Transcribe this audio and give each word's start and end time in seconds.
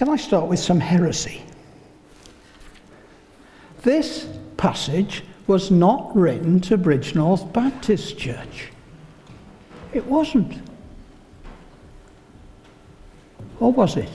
Can 0.00 0.08
I 0.08 0.16
start 0.16 0.46
with 0.46 0.58
some 0.58 0.80
heresy? 0.80 1.42
This 3.82 4.26
passage 4.56 5.24
was 5.46 5.70
not 5.70 6.16
written 6.16 6.58
to 6.60 6.78
Bridgnorth 6.78 7.52
Baptist 7.52 8.16
Church. 8.16 8.70
It 9.92 10.06
wasn't. 10.06 10.66
Or 13.58 13.74
was 13.74 13.98
it? 13.98 14.08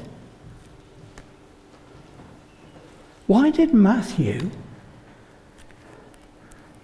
Why 3.28 3.52
did 3.52 3.72
Matthew, 3.72 4.50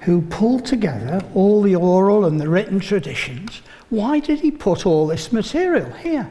who 0.02 0.22
pulled 0.22 0.64
together 0.64 1.26
all 1.34 1.64
the 1.64 1.76
oral 1.76 2.26
and 2.26 2.40
the 2.40 2.48
written 2.48 2.80
traditions, 2.80 3.64
why 3.90 4.20
did 4.20 4.42
he 4.42 4.52
put 4.52 4.86
all 4.86 5.08
this 5.08 5.32
material 5.32 5.92
here? 5.94 6.30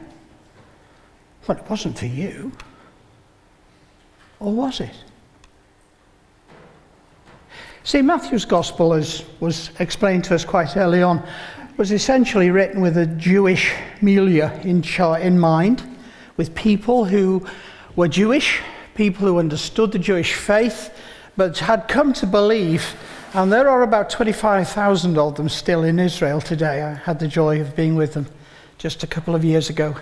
Well, 1.47 1.57
it 1.57 1.69
wasn't 1.69 1.97
for 1.97 2.05
you. 2.05 2.51
Or 4.39 4.51
was 4.53 4.79
it? 4.79 4.95
See, 7.83 8.01
Matthew's 8.01 8.45
Gospel, 8.45 8.93
as 8.93 9.23
was 9.39 9.71
explained 9.79 10.23
to 10.25 10.35
us 10.35 10.45
quite 10.45 10.77
early 10.77 11.01
on, 11.01 11.27
was 11.77 11.91
essentially 11.91 12.51
written 12.51 12.79
with 12.79 12.97
a 12.97 13.07
Jewish 13.07 13.73
milieu 14.01 14.49
in, 14.61 14.83
in 15.19 15.39
mind, 15.39 15.83
with 16.37 16.53
people 16.53 17.05
who 17.05 17.45
were 17.95 18.07
Jewish, 18.07 18.61
people 18.93 19.25
who 19.25 19.39
understood 19.39 19.91
the 19.91 19.99
Jewish 19.99 20.33
faith, 20.33 20.95
but 21.37 21.57
had 21.57 21.87
come 21.87 22.13
to 22.13 22.27
believe, 22.27 22.95
and 23.33 23.51
there 23.51 23.67
are 23.67 23.81
about 23.81 24.11
25,000 24.11 25.17
of 25.17 25.35
them 25.35 25.49
still 25.49 25.83
in 25.83 25.97
Israel 25.97 26.39
today. 26.39 26.83
I 26.83 26.93
had 26.93 27.19
the 27.19 27.27
joy 27.27 27.61
of 27.61 27.75
being 27.75 27.95
with 27.95 28.13
them 28.13 28.27
just 28.77 29.03
a 29.03 29.07
couple 29.07 29.33
of 29.33 29.43
years 29.43 29.69
ago. 29.69 29.95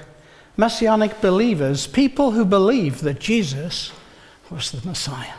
Messianic 0.60 1.22
believers, 1.22 1.88
people 1.88 2.32
who 2.32 2.44
believe 2.44 3.00
that 3.00 3.18
Jesus 3.18 3.94
was 4.50 4.72
the 4.72 4.86
Messiah. 4.86 5.36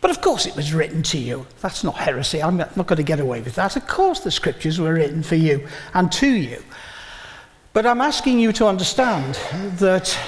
But 0.00 0.10
of 0.10 0.22
course, 0.22 0.46
it 0.46 0.56
was 0.56 0.72
written 0.72 1.02
to 1.02 1.18
you. 1.18 1.46
That's 1.60 1.84
not 1.84 1.96
heresy. 1.96 2.42
I'm 2.42 2.56
not 2.56 2.74
going 2.74 2.96
to 2.96 3.02
get 3.02 3.20
away 3.20 3.42
with 3.42 3.54
that. 3.56 3.76
Of 3.76 3.86
course, 3.86 4.20
the 4.20 4.30
scriptures 4.30 4.80
were 4.80 4.94
written 4.94 5.22
for 5.22 5.34
you 5.34 5.68
and 5.92 6.10
to 6.12 6.26
you. 6.26 6.62
But 7.74 7.84
I'm 7.84 8.00
asking 8.00 8.40
you 8.40 8.50
to 8.52 8.66
understand 8.66 9.34
that 9.78 10.18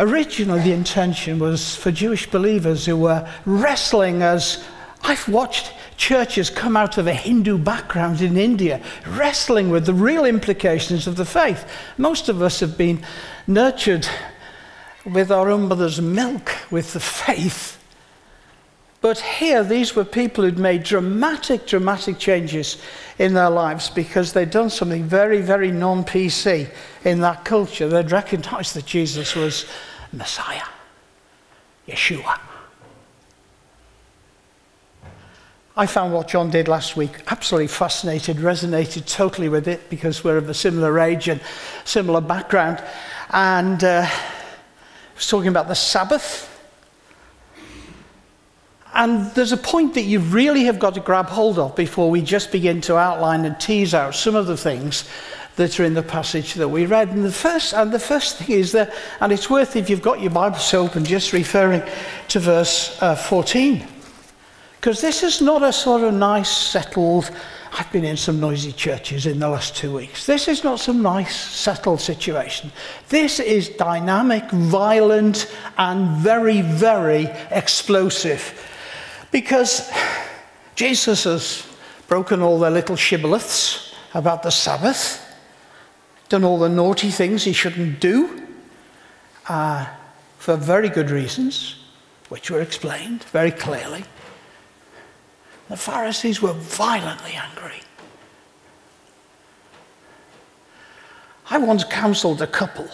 originally 0.00 0.62
the 0.62 0.72
intention 0.72 1.38
was 1.38 1.76
for 1.76 1.92
Jewish 1.92 2.28
believers 2.28 2.84
who 2.84 2.96
were 2.96 3.28
wrestling 3.46 4.22
as 4.22 4.64
I've 5.02 5.28
watched 5.28 5.72
churches 5.96 6.48
come 6.50 6.76
out 6.76 6.98
of 6.98 7.06
a 7.06 7.14
Hindu 7.14 7.58
background 7.58 8.20
in 8.20 8.36
India, 8.36 8.80
wrestling 9.06 9.70
with 9.70 9.86
the 9.86 9.94
real 9.94 10.24
implications 10.24 11.06
of 11.06 11.16
the 11.16 11.24
faith. 11.24 11.68
Most 11.98 12.28
of 12.28 12.40
us 12.40 12.60
have 12.60 12.78
been 12.78 13.04
nurtured 13.46 14.06
with 15.04 15.32
our 15.32 15.50
own 15.50 15.68
mother's 15.68 16.00
milk, 16.00 16.52
with 16.70 16.92
the 16.92 17.00
faith 17.00 17.78
but 19.02 19.18
here, 19.18 19.64
these 19.64 19.96
were 19.96 20.04
people 20.04 20.44
who'd 20.44 20.60
made 20.60 20.84
dramatic, 20.84 21.66
dramatic 21.66 22.20
changes 22.20 22.80
in 23.18 23.34
their 23.34 23.50
lives 23.50 23.90
because 23.90 24.32
they'd 24.32 24.50
done 24.50 24.70
something 24.70 25.02
very, 25.02 25.42
very 25.42 25.72
non 25.72 26.04
PC 26.04 26.70
in 27.04 27.20
that 27.20 27.44
culture. 27.44 27.88
They'd 27.88 28.12
recognized 28.12 28.74
that 28.76 28.86
Jesus 28.86 29.34
was 29.34 29.66
Messiah, 30.12 30.62
Yeshua. 31.88 32.38
I 35.76 35.86
found 35.86 36.12
what 36.12 36.28
John 36.28 36.50
did 36.50 36.68
last 36.68 36.96
week 36.96 37.22
absolutely 37.28 37.68
fascinated, 37.68 38.36
resonated 38.36 39.06
totally 39.06 39.48
with 39.48 39.68
it 39.68 39.88
because 39.88 40.22
we're 40.22 40.36
of 40.36 40.48
a 40.48 40.54
similar 40.54 40.98
age 41.00 41.28
and 41.28 41.40
similar 41.84 42.20
background. 42.20 42.82
And 43.30 43.82
uh, 43.82 44.06
was 45.14 45.28
talking 45.28 45.48
about 45.48 45.68
the 45.68 45.74
Sabbath 45.74 46.52
and 48.94 49.30
there's 49.34 49.52
a 49.52 49.56
point 49.56 49.94
that 49.94 50.02
you 50.02 50.20
really 50.20 50.64
have 50.64 50.78
got 50.78 50.94
to 50.94 51.00
grab 51.00 51.26
hold 51.26 51.58
of 51.58 51.74
before 51.74 52.10
we 52.10 52.20
just 52.20 52.52
begin 52.52 52.80
to 52.82 52.96
outline 52.96 53.44
and 53.46 53.58
tease 53.58 53.94
out 53.94 54.14
some 54.14 54.34
of 54.34 54.46
the 54.46 54.56
things 54.56 55.08
that 55.56 55.80
are 55.80 55.84
in 55.84 55.94
the 55.94 56.02
passage 56.02 56.54
that 56.54 56.68
we 56.68 56.84
read. 56.84 57.08
And 57.08 57.24
the 57.24 57.32
first, 57.32 57.72
and 57.72 57.90
the 57.90 57.98
first 57.98 58.36
thing 58.36 58.56
is 58.56 58.72
that, 58.72 58.92
and 59.20 59.32
it's 59.32 59.48
worth 59.48 59.76
if 59.76 59.88
you've 59.88 60.02
got 60.02 60.20
your 60.20 60.30
Bibles 60.30 60.72
open, 60.74 61.04
just 61.04 61.32
referring 61.32 61.82
to 62.28 62.38
verse 62.38 63.00
uh, 63.00 63.14
14. 63.14 63.86
Because 64.82 65.00
this 65.00 65.22
is 65.22 65.40
not 65.40 65.62
a 65.62 65.72
sort 65.72 66.02
of 66.02 66.12
nice, 66.12 66.50
settled, 66.50 67.30
I've 67.72 67.92
been 67.92 68.04
in 68.04 68.16
some 68.16 68.40
noisy 68.40 68.72
churches 68.72 69.26
in 69.26 69.38
the 69.38 69.48
last 69.48 69.76
two 69.76 69.94
weeks. 69.94 70.26
This 70.26 70.48
is 70.48 70.64
not 70.64 70.80
some 70.80 71.00
nice, 71.02 71.36
settled 71.36 72.00
situation. 72.00 72.72
This 73.08 73.38
is 73.38 73.68
dynamic, 73.68 74.50
violent, 74.50 75.46
and 75.78 76.16
very, 76.16 76.62
very 76.62 77.26
explosive 77.52 78.60
because 79.30 79.88
Jesus 80.74 81.22
has 81.22 81.64
broken 82.08 82.42
all 82.42 82.58
their 82.58 82.72
little 82.72 82.96
shibboleths 82.96 83.94
about 84.14 84.42
the 84.42 84.50
Sabbath, 84.50 85.24
done 86.28 86.42
all 86.42 86.58
the 86.58 86.68
naughty 86.68 87.10
things 87.10 87.44
he 87.44 87.52
shouldn't 87.52 88.00
do 88.00 88.42
uh, 89.48 89.86
for 90.38 90.56
very 90.56 90.88
good 90.88 91.08
reasons, 91.08 91.76
which 92.30 92.50
were 92.50 92.60
explained 92.60 93.22
very 93.30 93.52
clearly. 93.52 94.02
The 95.72 95.78
Pharisees 95.78 96.42
were 96.42 96.52
violently 96.52 97.32
angry. 97.32 97.80
I 101.48 101.56
once 101.56 101.82
counseled 101.84 102.42
a 102.42 102.46
couple 102.46 102.90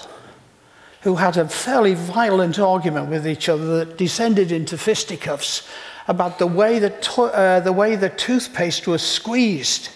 who 1.01 1.17
had 1.17 1.37
a 1.37 1.49
fairly 1.49 1.95
violent 1.95 2.61
argument 2.61 3.11
with 3.11 3.27
each 3.27 3.49
other 3.49 3.79
that 3.79 3.99
descended 3.99 4.53
into 4.53 4.79
fisticuffs 4.79 5.69
about 6.07 6.39
the 6.39 6.47
way 6.47 6.79
the, 6.79 6.91
to- 6.91 7.23
uh, 7.23 7.59
the, 7.59 7.73
way 7.73 7.97
the 7.97 8.11
toothpaste 8.11 8.87
was 8.87 9.03
squeezed. 9.03 9.89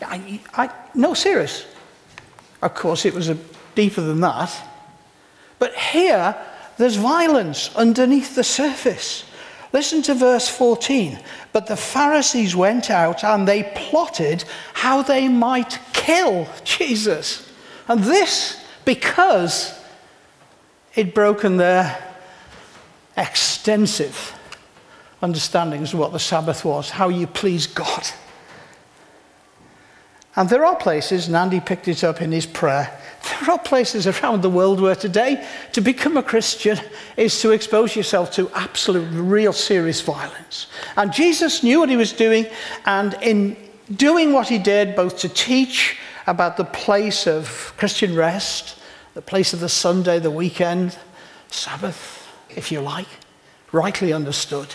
I, 0.00 0.40
I, 0.54 0.70
no, 0.94 1.12
serious. 1.12 1.66
Of 2.62 2.72
course, 2.72 3.04
it 3.04 3.12
was 3.12 3.28
a, 3.28 3.36
deeper 3.74 4.00
than 4.00 4.22
that. 4.22 4.50
But 5.58 5.74
here, 5.74 6.34
there's 6.78 6.96
violence 6.96 7.76
underneath 7.76 8.34
the 8.34 8.44
surface. 8.44 9.24
Listen 9.72 10.02
to 10.02 10.14
verse 10.14 10.48
14. 10.48 11.18
But 11.52 11.66
the 11.66 11.76
Pharisees 11.76 12.54
went 12.54 12.90
out 12.90 13.24
and 13.24 13.46
they 13.46 13.64
plotted 13.74 14.44
how 14.74 15.02
they 15.02 15.28
might 15.28 15.78
kill 15.92 16.48
Jesus. 16.64 17.50
And 17.88 18.02
this 18.02 18.62
because 18.84 19.78
he'd 20.92 21.14
broken 21.14 21.56
their 21.56 22.02
extensive 23.16 24.34
understandings 25.22 25.92
of 25.92 25.98
what 25.98 26.12
the 26.12 26.18
Sabbath 26.18 26.64
was, 26.64 26.90
how 26.90 27.08
you 27.08 27.26
please 27.26 27.66
God. 27.66 28.06
And 30.36 30.48
there 30.50 30.66
are 30.66 30.76
places, 30.76 31.28
and 31.28 31.36
Andy 31.36 31.60
picked 31.60 31.88
it 31.88 32.04
up 32.04 32.20
in 32.20 32.30
his 32.30 32.44
prayer, 32.44 32.98
there 33.28 33.50
are 33.50 33.58
places 33.58 34.06
around 34.06 34.42
the 34.42 34.50
world 34.50 34.80
where 34.80 34.94
today 34.94 35.46
to 35.72 35.80
become 35.80 36.16
a 36.16 36.22
Christian 36.22 36.78
is 37.16 37.40
to 37.40 37.50
expose 37.50 37.94
yourself 37.96 38.30
to 38.32 38.50
absolute, 38.54 39.08
real 39.12 39.52
serious 39.52 40.00
violence. 40.00 40.66
And 40.96 41.12
Jesus 41.12 41.62
knew 41.62 41.80
what 41.80 41.88
he 41.88 41.96
was 41.96 42.12
doing, 42.12 42.46
and 42.84 43.14
in 43.22 43.56
doing 43.94 44.32
what 44.32 44.48
he 44.48 44.58
did, 44.58 44.96
both 44.96 45.18
to 45.18 45.28
teach 45.28 45.98
about 46.26 46.56
the 46.56 46.64
place 46.64 47.26
of 47.26 47.72
Christian 47.76 48.14
rest, 48.14 48.78
the 49.14 49.22
place 49.22 49.52
of 49.52 49.60
the 49.60 49.68
Sunday, 49.68 50.18
the 50.18 50.30
weekend, 50.30 50.98
Sabbath, 51.50 52.28
if 52.50 52.72
you 52.72 52.80
like, 52.80 53.08
rightly 53.72 54.12
understood, 54.12 54.74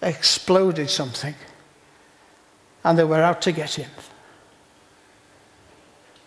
exploded 0.00 0.90
something, 0.90 1.34
and 2.82 2.98
they 2.98 3.04
were 3.04 3.22
out 3.22 3.42
to 3.42 3.52
get 3.52 3.74
him. 3.74 3.90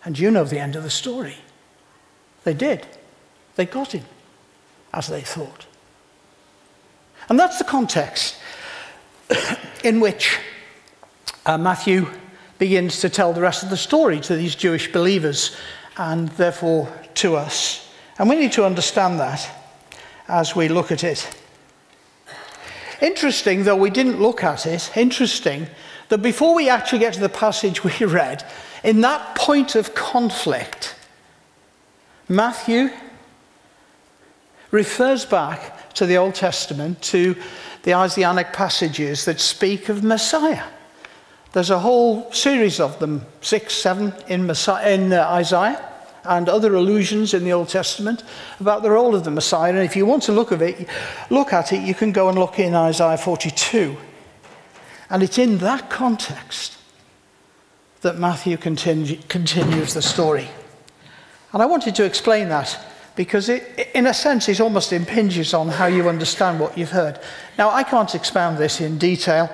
And 0.04 0.18
you 0.18 0.30
know 0.30 0.44
the 0.44 0.58
end 0.58 0.76
of 0.76 0.82
the 0.82 0.90
story. 0.90 1.36
They 2.44 2.54
did. 2.54 2.86
They 3.56 3.66
got 3.66 3.92
him, 3.92 4.04
as 4.92 5.08
they 5.08 5.20
thought. 5.20 5.66
And 7.28 7.38
that's 7.38 7.58
the 7.58 7.64
context 7.64 8.36
in 9.84 10.00
which 10.00 10.38
uh, 11.44 11.58
Matthew 11.58 12.06
begins 12.58 13.00
to 13.00 13.08
tell 13.08 13.32
the 13.32 13.40
rest 13.40 13.62
of 13.62 13.70
the 13.70 13.76
story 13.76 14.20
to 14.20 14.36
these 14.36 14.54
Jewish 14.54 14.90
believers 14.92 15.56
and 15.96 16.28
therefore 16.30 16.92
to 17.14 17.36
us. 17.36 17.92
And 18.18 18.28
we 18.28 18.36
need 18.36 18.52
to 18.52 18.64
understand 18.64 19.20
that 19.20 19.48
as 20.28 20.54
we 20.54 20.68
look 20.68 20.90
at 20.92 21.04
it. 21.04 21.28
Interesting, 23.00 23.64
though 23.64 23.76
we 23.76 23.90
didn't 23.90 24.20
look 24.20 24.42
at 24.42 24.66
it, 24.66 24.90
interesting 24.96 25.68
that 26.08 26.18
before 26.18 26.54
we 26.54 26.68
actually 26.68 26.98
get 26.98 27.14
to 27.14 27.20
the 27.20 27.28
passage 27.28 27.84
we 28.00 28.06
read, 28.06 28.44
in 28.84 29.00
that 29.02 29.36
point 29.36 29.74
of 29.74 29.94
conflict, 29.94 30.94
Matthew 32.28 32.90
refers 34.70 35.24
back 35.24 35.94
to 35.94 36.06
the 36.06 36.16
Old 36.16 36.34
Testament, 36.34 37.00
to 37.02 37.36
the 37.82 37.94
Isaianic 37.94 38.52
passages 38.52 39.24
that 39.24 39.40
speak 39.40 39.88
of 39.88 40.04
Messiah. 40.04 40.64
There's 41.52 41.70
a 41.70 41.78
whole 41.78 42.30
series 42.32 42.78
of 42.78 42.98
them, 42.98 43.24
six, 43.40 43.74
seven 43.74 44.12
in, 44.28 44.46
Messiah, 44.46 44.94
in 44.94 45.12
uh, 45.12 45.26
Isaiah, 45.30 45.84
and 46.24 46.48
other 46.48 46.74
allusions 46.74 47.32
in 47.32 47.44
the 47.44 47.52
Old 47.52 47.70
Testament 47.70 48.22
about 48.60 48.82
the 48.82 48.90
role 48.90 49.14
of 49.14 49.24
the 49.24 49.30
Messiah. 49.30 49.70
And 49.72 49.78
if 49.78 49.96
you 49.96 50.04
want 50.04 50.22
to 50.24 50.32
look 50.32 50.52
at 50.52 50.60
it, 50.60 50.86
look 51.30 51.54
at 51.54 51.72
it, 51.72 51.82
you 51.82 51.94
can 51.94 52.12
go 52.12 52.28
and 52.28 52.38
look 52.38 52.58
in 52.58 52.74
Isaiah 52.74 53.16
42. 53.16 53.96
And 55.08 55.22
it's 55.22 55.38
in 55.38 55.58
that 55.58 55.88
context 55.88 56.77
that 58.02 58.18
Matthew 58.18 58.56
continu- 58.56 59.26
continues 59.28 59.94
the 59.94 60.02
story. 60.02 60.48
And 61.52 61.62
I 61.62 61.66
wanted 61.66 61.94
to 61.96 62.04
explain 62.04 62.48
that 62.50 62.78
because 63.16 63.48
it, 63.48 63.90
in 63.94 64.06
a 64.06 64.14
sense, 64.14 64.48
it 64.48 64.60
almost 64.60 64.92
impinges 64.92 65.52
on 65.52 65.68
how 65.68 65.86
you 65.86 66.08
understand 66.08 66.60
what 66.60 66.78
you've 66.78 66.92
heard. 66.92 67.18
Now, 67.56 67.70
I 67.70 67.82
can't 67.82 68.14
expound 68.14 68.58
this 68.58 68.80
in 68.80 68.96
detail 68.96 69.50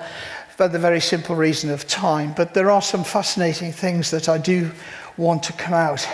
for 0.55 0.67
the 0.67 0.77
very 0.77 1.01
simple 1.01 1.35
reason 1.35 1.71
of 1.71 1.87
time, 1.87 2.33
but 2.37 2.53
there 2.53 2.69
are 2.69 2.81
some 2.81 3.03
fascinating 3.03 3.71
things 3.71 4.11
that 4.11 4.29
I 4.29 4.37
do 4.37 4.71
want 5.17 5.43
to 5.43 5.53
come 5.53 5.73
out. 5.73 6.07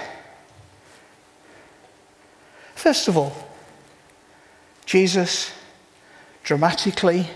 First 2.76 3.08
of 3.08 3.18
all, 3.18 3.36
Jesus 4.86 5.52
dramatically 6.44 7.28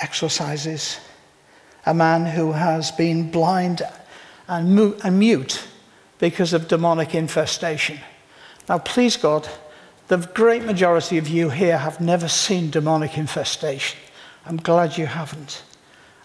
exorcises 0.00 1.00
a 1.86 1.94
man 1.94 2.26
who 2.26 2.52
has 2.52 2.90
been 2.90 3.30
blind 3.30 3.82
and 4.48 5.18
mute 5.18 5.66
because 6.18 6.52
of 6.52 6.68
demonic 6.68 7.14
infestation. 7.14 7.98
Now, 8.68 8.78
please 8.78 9.16
God, 9.16 9.48
the 10.08 10.18
great 10.18 10.64
majority 10.64 11.18
of 11.18 11.28
you 11.28 11.50
here 11.50 11.78
have 11.78 12.00
never 12.00 12.28
seen 12.28 12.70
demonic 12.70 13.18
infestation. 13.18 13.98
I'm 14.46 14.58
glad 14.58 14.98
you 14.98 15.06
haven't. 15.06 15.62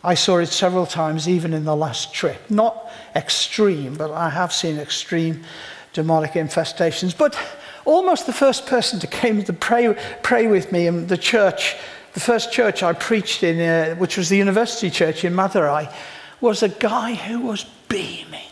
I 0.04 0.14
saw 0.14 0.38
it 0.38 0.48
several 0.48 0.86
times, 0.86 1.28
even 1.28 1.54
in 1.54 1.66
the 1.66 1.76
last 1.76 2.14
trip. 2.14 2.50
Not 2.50 2.90
extreme, 3.16 3.96
but 3.96 4.12
I 4.12 4.30
have 4.30 4.54
seen 4.54 4.78
extreme 4.78 5.44
demonic 5.92 6.32
infestations. 6.34 7.18
But 7.18 7.38
almost 7.84 8.26
the 8.26 8.34
first 8.34 8.66
person 8.66 9.00
to 9.00 9.08
came 9.08 9.44
to 9.44 9.54
pray, 9.54 9.94
pray 10.24 10.48
with 10.48 10.72
me 10.72 10.88
in 10.88 11.08
the 11.08 11.18
church, 11.18 11.76
the 12.14 12.20
first 12.20 12.52
church 12.52 12.84
I 12.84 12.94
preached 12.94 13.44
in, 13.44 13.60
uh, 13.60 13.96
which 13.96 14.18
was 14.18 14.30
the 14.30 14.38
university 14.38 14.90
church 14.90 15.24
in 15.24 15.34
Madurai, 15.34 15.94
was 16.42 16.64
a 16.64 16.70
guy 16.70 17.14
who 17.14 17.42
was 17.42 17.66
beaming. 17.88 18.50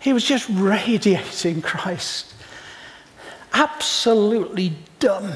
He 0.00 0.12
was 0.12 0.24
just 0.24 0.48
radiating 0.50 1.62
Christ. 1.62 2.32
Absolutely 3.52 4.72
dumb. 4.98 5.32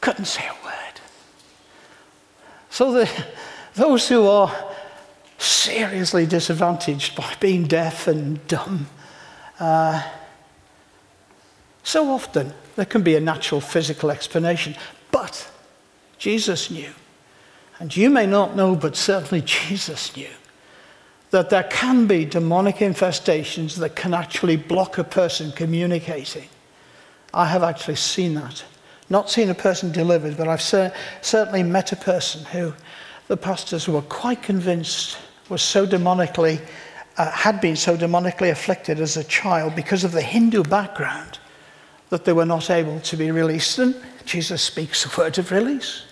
Couldn't 0.00 0.24
say 0.24 0.44
a 0.46 0.64
word. 0.64 1.00
So 2.70 2.92
the, 2.92 3.10
those 3.74 4.08
who 4.08 4.26
are 4.26 4.54
seriously 5.38 6.26
disadvantaged 6.26 7.14
by 7.14 7.34
being 7.38 7.64
deaf 7.64 8.08
and 8.08 8.44
dumb, 8.48 8.88
uh, 9.60 10.02
so 11.82 12.10
often 12.10 12.52
there 12.76 12.86
can 12.86 13.02
be 13.02 13.16
a 13.16 13.20
natural 13.20 13.60
physical 13.60 14.10
explanation, 14.10 14.74
but 15.10 15.50
Jesus 16.18 16.70
knew, 16.70 16.90
and 17.78 17.96
you 17.96 18.10
may 18.10 18.26
not 18.26 18.56
know, 18.56 18.74
but 18.74 18.96
certainly 18.96 19.40
Jesus 19.46 20.16
knew, 20.16 20.28
that 21.30 21.50
there 21.50 21.64
can 21.64 22.06
be 22.06 22.24
demonic 22.24 22.76
infestations 22.76 23.76
that 23.76 23.94
can 23.94 24.14
actually 24.14 24.56
block 24.56 24.98
a 24.98 25.04
person 25.04 25.52
communicating. 25.52 26.48
I 27.34 27.46
have 27.46 27.62
actually 27.62 27.96
seen 27.96 28.34
that. 28.34 28.64
Not 29.10 29.30
seen 29.30 29.48
a 29.50 29.54
person 29.54 29.92
delivered, 29.92 30.36
but 30.36 30.48
I've 30.48 30.62
cer- 30.62 30.92
certainly 31.20 31.62
met 31.62 31.92
a 31.92 31.96
person 31.96 32.44
who 32.46 32.74
the 33.28 33.36
pastors 33.36 33.88
were 33.88 34.02
quite 34.02 34.42
convinced 34.42 35.18
was 35.48 35.62
so 35.62 35.86
demonically, 35.86 36.60
uh, 37.16 37.30
had 37.30 37.60
been 37.60 37.76
so 37.76 37.96
demonically 37.96 38.50
afflicted 38.50 39.00
as 39.00 39.16
a 39.16 39.24
child 39.24 39.74
because 39.74 40.04
of 40.04 40.12
the 40.12 40.22
Hindu 40.22 40.62
background 40.64 41.38
that 42.10 42.24
they 42.24 42.32
were 42.32 42.46
not 42.46 42.70
able 42.70 43.00
to 43.00 43.16
be 43.16 43.30
released. 43.30 43.78
And 43.78 43.94
Jesus 44.24 44.62
speaks 44.62 45.04
the 45.04 45.20
word 45.20 45.38
of 45.38 45.50
release. 45.50 46.04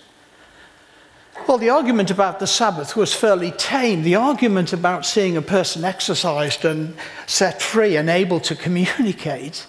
Well, 1.45 1.57
the 1.57 1.69
argument 1.69 2.11
about 2.11 2.39
the 2.39 2.47
Sabbath 2.47 2.95
was 2.95 3.13
fairly 3.13 3.51
tame. 3.51 4.03
The 4.03 4.15
argument 4.15 4.73
about 4.73 5.05
seeing 5.05 5.37
a 5.37 5.41
person 5.41 5.85
exorcised 5.85 6.65
and 6.65 6.95
set 7.25 7.61
free 7.61 7.95
and 7.95 8.09
able 8.09 8.39
to 8.41 8.55
communicate 8.65 9.65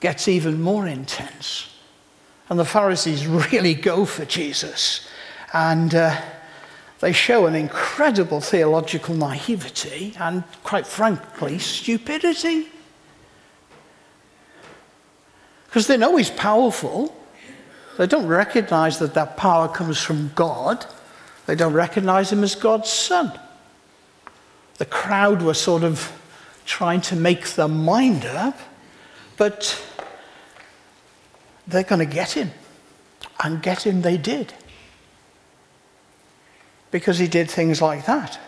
gets 0.00 0.28
even 0.28 0.60
more 0.60 0.86
intense. 0.86 1.68
And 2.48 2.58
the 2.58 2.64
Pharisees 2.64 3.26
really 3.26 3.74
go 3.74 4.04
for 4.04 4.24
Jesus. 4.24 5.08
And 5.52 5.94
uh, 5.94 6.20
they 7.00 7.12
show 7.12 7.46
an 7.46 7.54
incredible 7.54 8.40
theological 8.40 9.14
naivety 9.14 10.14
and, 10.18 10.44
quite 10.62 10.86
frankly, 10.86 11.58
stupidity. 11.58 12.68
Because 15.66 15.86
they 15.86 15.96
know 15.96 16.16
he's 16.16 16.30
powerful. 16.30 17.14
They 17.96 18.06
don't 18.06 18.26
recognize 18.26 18.98
that 18.98 19.14
that 19.14 19.36
power 19.36 19.68
comes 19.68 20.00
from 20.00 20.30
God. 20.34 20.84
They 21.46 21.54
don't 21.54 21.72
recognize 21.72 22.30
him 22.30 22.42
as 22.42 22.54
God's 22.54 22.90
son. 22.90 23.38
The 24.78 24.84
crowd 24.84 25.40
were 25.42 25.54
sort 25.54 25.82
of 25.82 26.12
trying 26.66 27.00
to 27.00 27.16
make 27.16 27.48
their 27.54 27.68
mind 27.68 28.26
up, 28.26 28.58
but 29.36 29.82
they're 31.66 31.84
going 31.84 32.06
to 32.06 32.14
get 32.14 32.32
him. 32.32 32.50
And 33.42 33.62
get 33.62 33.86
him 33.86 34.02
they 34.02 34.16
did. 34.16 34.52
Because 36.90 37.18
he 37.18 37.28
did 37.28 37.50
things 37.50 37.82
like 37.82 38.06
that, 38.06 38.38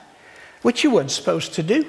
which 0.62 0.82
you 0.82 0.90
weren't 0.90 1.10
supposed 1.10 1.54
to 1.54 1.62
do. 1.62 1.86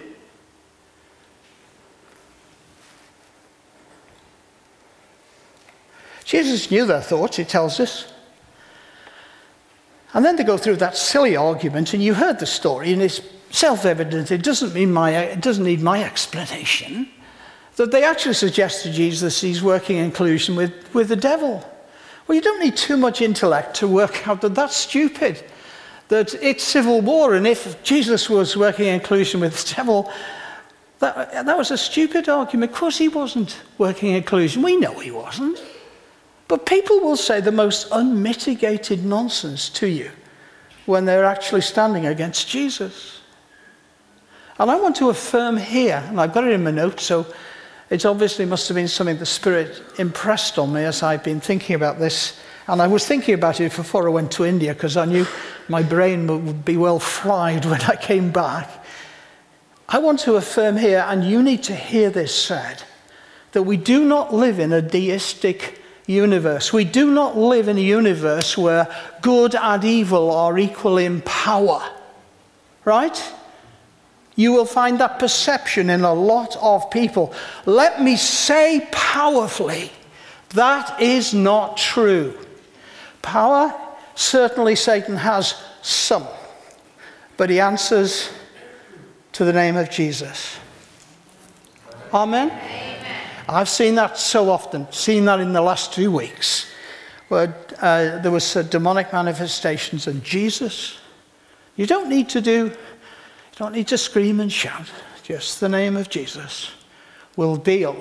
Jesus 6.30 6.70
knew 6.70 6.86
their 6.86 7.02
thoughts, 7.02 7.38
he 7.38 7.44
tells 7.44 7.80
us. 7.80 8.06
And 10.14 10.24
then 10.24 10.36
they 10.36 10.44
go 10.44 10.58
through 10.58 10.76
that 10.76 10.96
silly 10.96 11.36
argument, 11.36 11.96
and 11.96 12.04
you 12.04 12.14
heard 12.14 12.38
the 12.38 12.46
story, 12.46 12.94
and 12.94 13.02
it's 13.02 13.20
self 13.50 13.84
evident, 13.84 14.30
it 14.30 14.44
doesn't, 14.44 14.78
it 14.78 15.42
doesn't 15.42 15.64
need 15.64 15.82
my 15.82 16.04
explanation, 16.04 17.10
that 17.78 17.90
they 17.90 18.04
actually 18.04 18.36
suggest 18.36 18.84
to 18.84 18.92
Jesus 18.92 19.42
he's 19.42 19.64
working 19.64 19.98
in 19.98 20.12
collusion 20.12 20.56
with, 20.56 20.94
with 20.94 21.08
the 21.08 21.16
devil. 21.16 21.68
Well, 22.28 22.36
you 22.36 22.44
don't 22.44 22.62
need 22.62 22.78
too 22.78 22.96
much 22.96 23.24
intellect 23.24 23.78
to 23.78 23.88
work 23.88 24.28
out 24.28 24.42
that 24.42 24.54
that's 24.54 24.76
stupid, 24.76 25.44
that 26.10 26.36
it's 26.36 26.64
civil 26.64 27.02
war, 27.02 27.34
and 27.34 27.48
if 27.48 27.82
Jesus 27.82 28.30
was 28.30 28.56
working 28.56 28.86
in 28.86 29.00
collusion 29.00 29.40
with 29.40 29.66
the 29.66 29.74
devil, 29.74 30.12
that, 31.00 31.44
that 31.48 31.58
was 31.58 31.72
a 31.72 31.78
stupid 31.78 32.30
argument. 32.30 32.72
Of 32.72 32.78
course, 32.78 33.00
he 33.00 33.08
wasn't 33.08 33.60
working 33.80 34.14
in 34.14 34.22
collusion. 34.22 34.62
We 34.62 34.78
know 34.78 35.00
he 35.00 35.10
wasn't. 35.10 35.60
But 36.50 36.66
people 36.66 37.00
will 37.00 37.16
say 37.16 37.40
the 37.40 37.52
most 37.52 37.88
unmitigated 37.92 39.06
nonsense 39.06 39.70
to 39.70 39.88
you 39.88 40.12
when 40.88 41.06
they're 41.06 41.24
actually 41.24 41.62
standing 41.62 42.08
against 42.08 42.50
Jesus. 42.50 43.22
And 44.58 44.72
I 44.72 44.76
want 44.80 44.96
to 44.98 45.12
affirm 45.12 45.58
here, 45.58 46.04
and 46.08 46.20
I've 46.20 46.34
got 46.34 46.46
it 46.46 46.52
in 46.52 46.64
my 46.64 46.72
notes, 46.72 47.04
so 47.04 47.28
it 47.92 48.04
obviously 48.04 48.46
must 48.46 48.68
have 48.68 48.76
been 48.76 48.88
something 48.88 49.18
the 49.18 49.28
Spirit 49.28 49.80
impressed 50.00 50.58
on 50.58 50.74
me 50.74 50.86
as 50.86 51.04
I've 51.04 51.24
been 51.24 51.40
thinking 51.40 51.76
about 51.76 52.00
this. 52.00 52.40
And 52.68 52.82
I 52.82 52.88
was 52.88 53.06
thinking 53.06 53.36
about 53.36 53.62
it 53.62 53.76
before 53.76 54.10
I 54.10 54.12
went 54.12 54.32
to 54.34 54.46
India 54.46 54.74
because 54.74 54.98
I 54.98 55.06
knew 55.06 55.28
my 55.70 55.84
brain 55.84 56.26
would 56.46 56.66
be 56.66 56.78
well 56.78 57.00
fried 57.00 57.64
when 57.66 57.82
I 57.82 57.96
came 57.96 58.32
back. 58.32 58.84
I 59.88 60.00
want 60.00 60.20
to 60.22 60.36
affirm 60.36 60.78
here, 60.78 61.06
and 61.08 61.24
you 61.24 61.44
need 61.44 61.62
to 61.64 61.76
hear 61.76 62.10
this 62.10 62.34
said, 62.34 62.82
that 63.52 63.64
we 63.64 63.78
do 63.78 64.04
not 64.04 64.34
live 64.34 64.58
in 64.58 64.74
a 64.74 64.82
deistic 64.82 65.79
universe. 66.10 66.74
We 66.74 66.86
do 66.86 67.12
not 67.12 67.38
live 67.38 67.68
in 67.68 67.78
a 67.78 67.82
universe 67.82 68.58
where 68.58 68.88
good 69.22 69.56
and 69.56 69.84
evil 69.84 70.32
are 70.32 70.58
equal 70.58 70.98
in 70.98 71.22
power. 71.22 71.84
Right? 72.84 73.34
You 74.36 74.54
will 74.54 74.66
find 74.66 75.00
that 75.00 75.20
perception 75.20 75.90
in 75.90 76.02
a 76.02 76.14
lot 76.14 76.56
of 76.62 76.90
people. 76.90 77.34
Let 77.66 78.02
me 78.02 78.16
say 78.16 78.88
powerfully 78.92 79.92
that 80.50 81.00
is 81.00 81.34
not 81.34 81.78
true. 81.78 82.38
Power, 83.22 83.74
certainly 84.16 84.76
Satan 84.76 85.18
has 85.18 85.62
some, 85.82 86.26
but 87.38 87.50
he 87.50 87.60
answers 87.60 88.30
to 89.34 89.46
the 89.46 89.54
name 89.54 89.78
of 89.78 89.90
Jesus. 89.90 90.58
Amen. 92.12 92.50
Amen. 92.50 92.99
I've 93.52 93.70
seen 93.70 93.96
that 93.96 94.16
so 94.18 94.52
often, 94.52 94.92
seen 94.92 95.26
that 95.26 95.40
in 95.40 95.54
the 95.54 95.62
last 95.62 95.92
two 95.92 96.12
weeks, 96.12 96.68
where 97.30 97.56
uh, 97.82 98.20
there 98.20 98.32
was 98.32 98.56
uh, 98.56 98.62
demonic 98.62 99.12
manifestations, 99.12 100.06
and 100.06 100.24
Jesus, 100.24 101.00
you 101.76 101.88
don't 101.88 102.10
need 102.10 102.30
to 102.30 102.42
do, 102.42 102.66
you 102.66 103.58
don't 103.58 103.74
need 103.74 103.88
to 103.88 103.98
scream 103.98 104.40
and 104.40 104.52
shout. 104.52 104.86
Just 105.24 105.60
the 105.60 105.70
name 105.70 105.98
of 105.98 106.10
Jesus 106.10 106.72
will 107.38 107.56
deal 107.56 107.96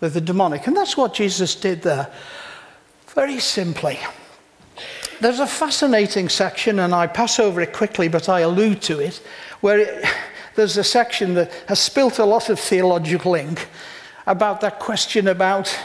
with 0.00 0.14
the 0.14 0.20
demonic. 0.20 0.66
And 0.66 0.76
that's 0.76 0.96
what 0.96 1.14
Jesus 1.14 1.54
did 1.54 1.82
there. 1.82 2.10
Very 3.14 3.38
simply. 3.38 4.00
There's 5.20 5.38
a 5.38 5.46
fascinating 5.46 6.28
section, 6.28 6.80
and 6.80 6.92
I 6.92 7.06
pass 7.06 7.38
over 7.38 7.60
it 7.60 7.72
quickly, 7.72 8.08
but 8.08 8.28
I 8.28 8.40
allude 8.40 8.82
to 8.82 8.98
it, 8.98 9.22
where 9.60 9.78
it, 9.78 10.04
there's 10.56 10.76
a 10.76 10.84
section 10.84 11.34
that 11.34 11.52
has 11.68 11.78
spilt 11.78 12.18
a 12.18 12.24
lot 12.24 12.48
of 12.48 12.58
theological 12.58 13.36
ink 13.36 13.68
about 14.26 14.60
that 14.60 14.78
question 14.78 15.28
about 15.28 15.76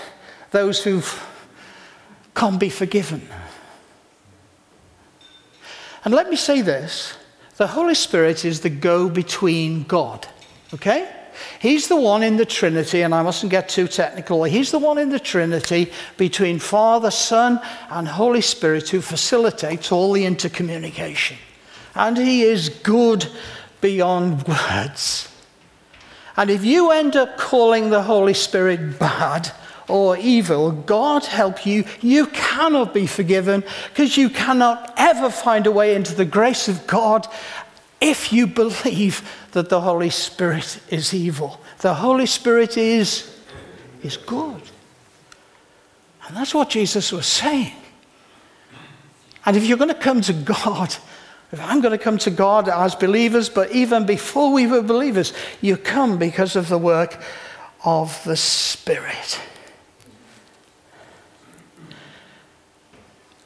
those 0.52 0.84
who 0.84 1.02
can't 2.36 2.60
be 2.60 2.70
forgiven. 2.70 3.28
And 6.06 6.14
let 6.14 6.30
me 6.30 6.36
say 6.36 6.62
this 6.62 7.18
the 7.58 7.68
Holy 7.68 7.96
Spirit 7.96 8.46
is 8.46 8.62
the 8.62 8.70
go 8.70 9.10
between 9.10 9.84
God, 9.84 10.28
okay? 10.74 11.12
He's 11.60 11.88
the 11.88 12.00
one 12.00 12.24
in 12.24 12.38
the 12.38 12.46
Trinity, 12.46 13.02
and 13.02 13.14
I 13.14 13.22
mustn't 13.22 13.52
get 13.52 13.70
too 13.70 13.88
technical. 13.88 14.44
He's 14.44 14.72
the 14.72 14.80
one 14.80 14.98
in 14.98 15.10
the 15.10 15.20
Trinity 15.20 15.92
between 16.18 16.60
Father, 16.60 17.12
Son, 17.12 17.60
and 17.90 18.08
Holy 18.08 18.42
Spirit 18.42 18.90
who 18.90 19.02
facilitates 19.02 19.92
all 19.92 20.14
the 20.14 20.24
intercommunication. 20.24 21.38
And 21.96 22.18
He 22.18 22.44
is 22.44 22.70
good 22.70 23.28
beyond 23.82 24.48
words. 24.48 25.30
And 26.38 26.52
if 26.52 26.64
you 26.64 26.92
end 26.92 27.16
up 27.16 27.38
calling 27.38 27.90
the 27.90 28.04
Holy 28.04 28.36
Spirit 28.36 29.00
bad 29.00 29.52
or 29.88 30.18
evil, 30.18 30.72
God 30.72 31.26
help 31.26 31.66
you, 31.66 31.84
you 32.00 32.28
cannot 32.28 32.94
be 32.94 33.08
forgiven 33.08 33.64
because 33.90 34.18
you 34.18 34.30
cannot 34.30 34.94
ever 34.98 35.32
find 35.32 35.66
a 35.66 35.72
way 35.72 35.96
into 35.96 36.14
the 36.14 36.26
grace 36.26 36.68
of 36.68 36.86
God 36.86 37.28
if 38.00 38.32
you 38.32 38.46
believe 38.46 39.28
that 39.52 39.70
the 39.70 39.82
Holy 39.82 40.12
Spirit 40.12 40.80
is 40.90 41.14
evil. 41.14 41.60
The 41.80 41.96
Holy 41.96 42.28
Spirit 42.28 42.78
is, 42.78 43.36
is 44.04 44.18
good. 44.18 44.62
And 46.28 46.38
that's 46.38 46.54
what 46.54 46.70
Jesus 46.70 47.12
was 47.12 47.26
saying. 47.26 47.74
And 49.46 49.56
if 49.56 49.66
you're 49.66 49.78
going 49.78 49.88
to 49.88 49.96
come 49.96 50.22
to 50.22 50.34
God, 50.34 50.96
I'm 51.54 51.80
going 51.80 51.98
to 51.98 52.04
come 52.04 52.18
to 52.20 52.30
God 52.30 52.68
as 52.68 52.94
believers, 52.96 53.50
but 53.50 53.72
even 53.72 54.06
before 54.06 54.52
we 54.52 54.68
were 54.68 54.82
believers, 54.82 55.32
you 55.62 55.78
come 55.78 56.18
because 56.18 56.56
of 56.56 56.68
the 56.68 56.78
work 56.78 57.22
of 57.86 58.22
the 58.26 58.36
Spirit. 58.36 59.40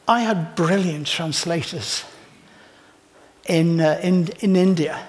I 0.08 0.20
had 0.20 0.56
brilliant 0.56 1.06
translators 1.06 2.04
in, 3.46 3.80
uh, 3.80 4.00
in, 4.02 4.28
in 4.40 4.56
India. 4.56 5.06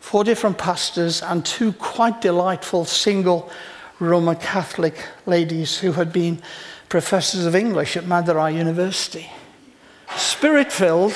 Four 0.00 0.24
different 0.24 0.56
pastors 0.56 1.22
and 1.22 1.44
two 1.44 1.72
quite 1.74 2.20
delightful 2.20 2.84
single 2.86 3.50
Roman 3.98 4.36
Catholic 4.36 4.96
ladies 5.26 5.78
who 5.78 5.92
had 5.92 6.12
been 6.12 6.42
professors 6.88 7.44
of 7.44 7.54
English 7.54 7.96
at 7.96 8.04
Madurai 8.04 8.54
University. 8.54 9.30
Spirit 10.16 10.72
filled. 10.72 11.14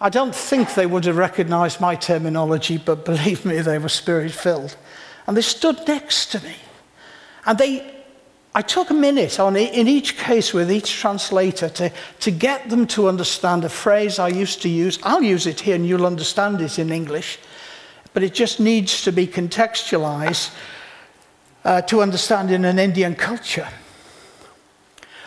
I 0.00 0.08
don't 0.08 0.34
think 0.34 0.74
they 0.74 0.86
would 0.86 1.04
have 1.06 1.16
recognized 1.16 1.80
my 1.80 1.94
terminology, 1.94 2.78
but 2.78 3.04
believe 3.04 3.44
me, 3.44 3.60
they 3.60 3.78
were 3.78 3.88
spirit 3.88 4.32
filled. 4.32 4.76
And 5.26 5.36
they 5.36 5.42
stood 5.42 5.86
next 5.86 6.26
to 6.32 6.42
me. 6.42 6.54
And 7.44 7.58
they 7.58 7.98
I 8.54 8.62
took 8.62 8.90
a 8.90 8.94
minute 8.94 9.38
on, 9.38 9.56
in 9.56 9.86
each 9.86 10.16
case 10.16 10.52
with 10.52 10.72
each 10.72 10.92
translator 10.94 11.68
to, 11.68 11.92
to 12.20 12.30
get 12.32 12.68
them 12.70 12.86
to 12.88 13.08
understand 13.08 13.64
a 13.64 13.68
phrase 13.68 14.18
I 14.18 14.28
used 14.28 14.62
to 14.62 14.68
use. 14.68 14.98
I'll 15.04 15.22
use 15.22 15.46
it 15.46 15.60
here 15.60 15.76
and 15.76 15.86
you'll 15.86 16.06
understand 16.06 16.60
it 16.60 16.78
in 16.78 16.90
English, 16.90 17.38
but 18.14 18.24
it 18.24 18.34
just 18.34 18.58
needs 18.58 19.04
to 19.04 19.12
be 19.12 19.28
contextualized 19.28 20.52
uh, 21.64 21.82
to 21.82 22.00
understand 22.02 22.50
in 22.50 22.64
an 22.64 22.80
Indian 22.80 23.14
culture. 23.14 23.68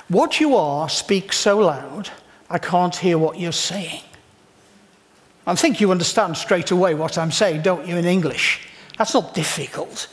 What 0.10 0.42
you 0.42 0.58
are 0.58 0.90
speaks 0.90 1.38
so 1.38 1.60
loud, 1.60 2.10
I 2.50 2.58
can't 2.58 2.96
hear 2.96 3.18
what 3.18 3.40
you're 3.40 3.54
saying. 3.54 4.02
I 5.52 5.56
think 5.56 5.82
you 5.82 5.92
understand 5.92 6.38
straight 6.38 6.72
away 6.72 6.94
what 6.94 7.18
I'm 7.18 7.30
saying, 7.30 7.64
don't 7.64 7.86
you, 7.86 7.98
in 7.98 8.06
English? 8.06 8.70
That's 8.98 9.14
not 9.14 9.34
difficult. 9.34 10.08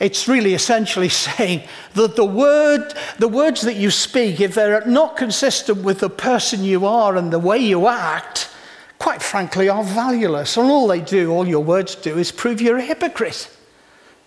It's 0.00 0.26
really 0.26 0.52
essentially 0.52 1.08
saying 1.28 1.62
that 1.94 2.16
the, 2.16 2.24
word, 2.24 2.92
the 3.20 3.28
words 3.28 3.60
that 3.62 3.76
you 3.76 3.92
speak, 3.92 4.40
if 4.40 4.52
they're 4.56 4.84
not 4.84 5.16
consistent 5.16 5.84
with 5.84 6.00
the 6.00 6.10
person 6.10 6.64
you 6.64 6.86
are 6.86 7.14
and 7.14 7.32
the 7.32 7.38
way 7.38 7.56
you 7.58 7.86
act, 7.86 8.50
quite 8.98 9.22
frankly, 9.22 9.68
are 9.68 9.84
valueless. 9.84 10.56
And 10.56 10.68
all 10.68 10.88
they 10.88 11.00
do, 11.00 11.30
all 11.30 11.46
your 11.46 11.62
words 11.62 11.94
do, 11.94 12.18
is 12.18 12.32
prove 12.32 12.60
you're 12.60 12.78
a 12.78 12.82
hypocrite, 12.82 13.56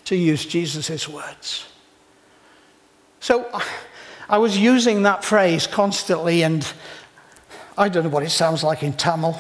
to 0.06 0.16
use 0.16 0.46
Jesus' 0.46 1.10
words. 1.10 1.66
So 3.20 3.50
I 4.30 4.38
was 4.38 4.58
using 4.58 5.04
that 5.04 5.26
phrase 5.26 5.68
constantly, 5.68 6.44
and 6.44 6.66
I 7.78 7.90
don't 7.90 8.06
know 8.06 8.10
what 8.10 8.24
it 8.24 8.30
sounds 8.30 8.64
like 8.64 8.82
in 8.82 8.94
Tamil. 8.94 9.38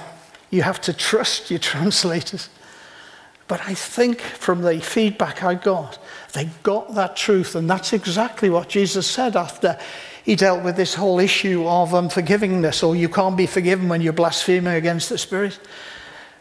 You 0.50 0.62
have 0.62 0.82
to 0.82 0.94
trust 0.94 1.50
your 1.51 1.60
translators. 1.60 2.50
But 3.48 3.62
I 3.66 3.74
think 3.74 4.20
from 4.20 4.62
the 4.62 4.80
feedback 4.82 5.44
I 5.44 5.56
got, 5.56 6.00
they 6.34 6.50
got 6.63 6.96
that 6.96 7.16
truth, 7.16 7.56
and 7.56 7.70
that's 7.70 7.94
exactly 7.94 8.50
what 8.50 8.68
Jesus 8.68 9.08
said 9.08 9.36
after 9.36 9.80
he 10.24 10.36
dealt 10.36 10.63
with 10.63 10.75
this 10.75 10.94
whole 10.94 11.20
issue 11.20 11.66
of 11.66 11.92
unforgivingness, 11.92 12.86
or 12.86 12.96
you 12.96 13.08
can't 13.08 13.38
be 13.38 13.48
forgiven 13.48 13.88
when 13.88 14.01
you're 14.01 14.12
blaspheming 14.12 14.74
against 14.74 15.08
the 15.08 15.18
Spirit. 15.18 15.58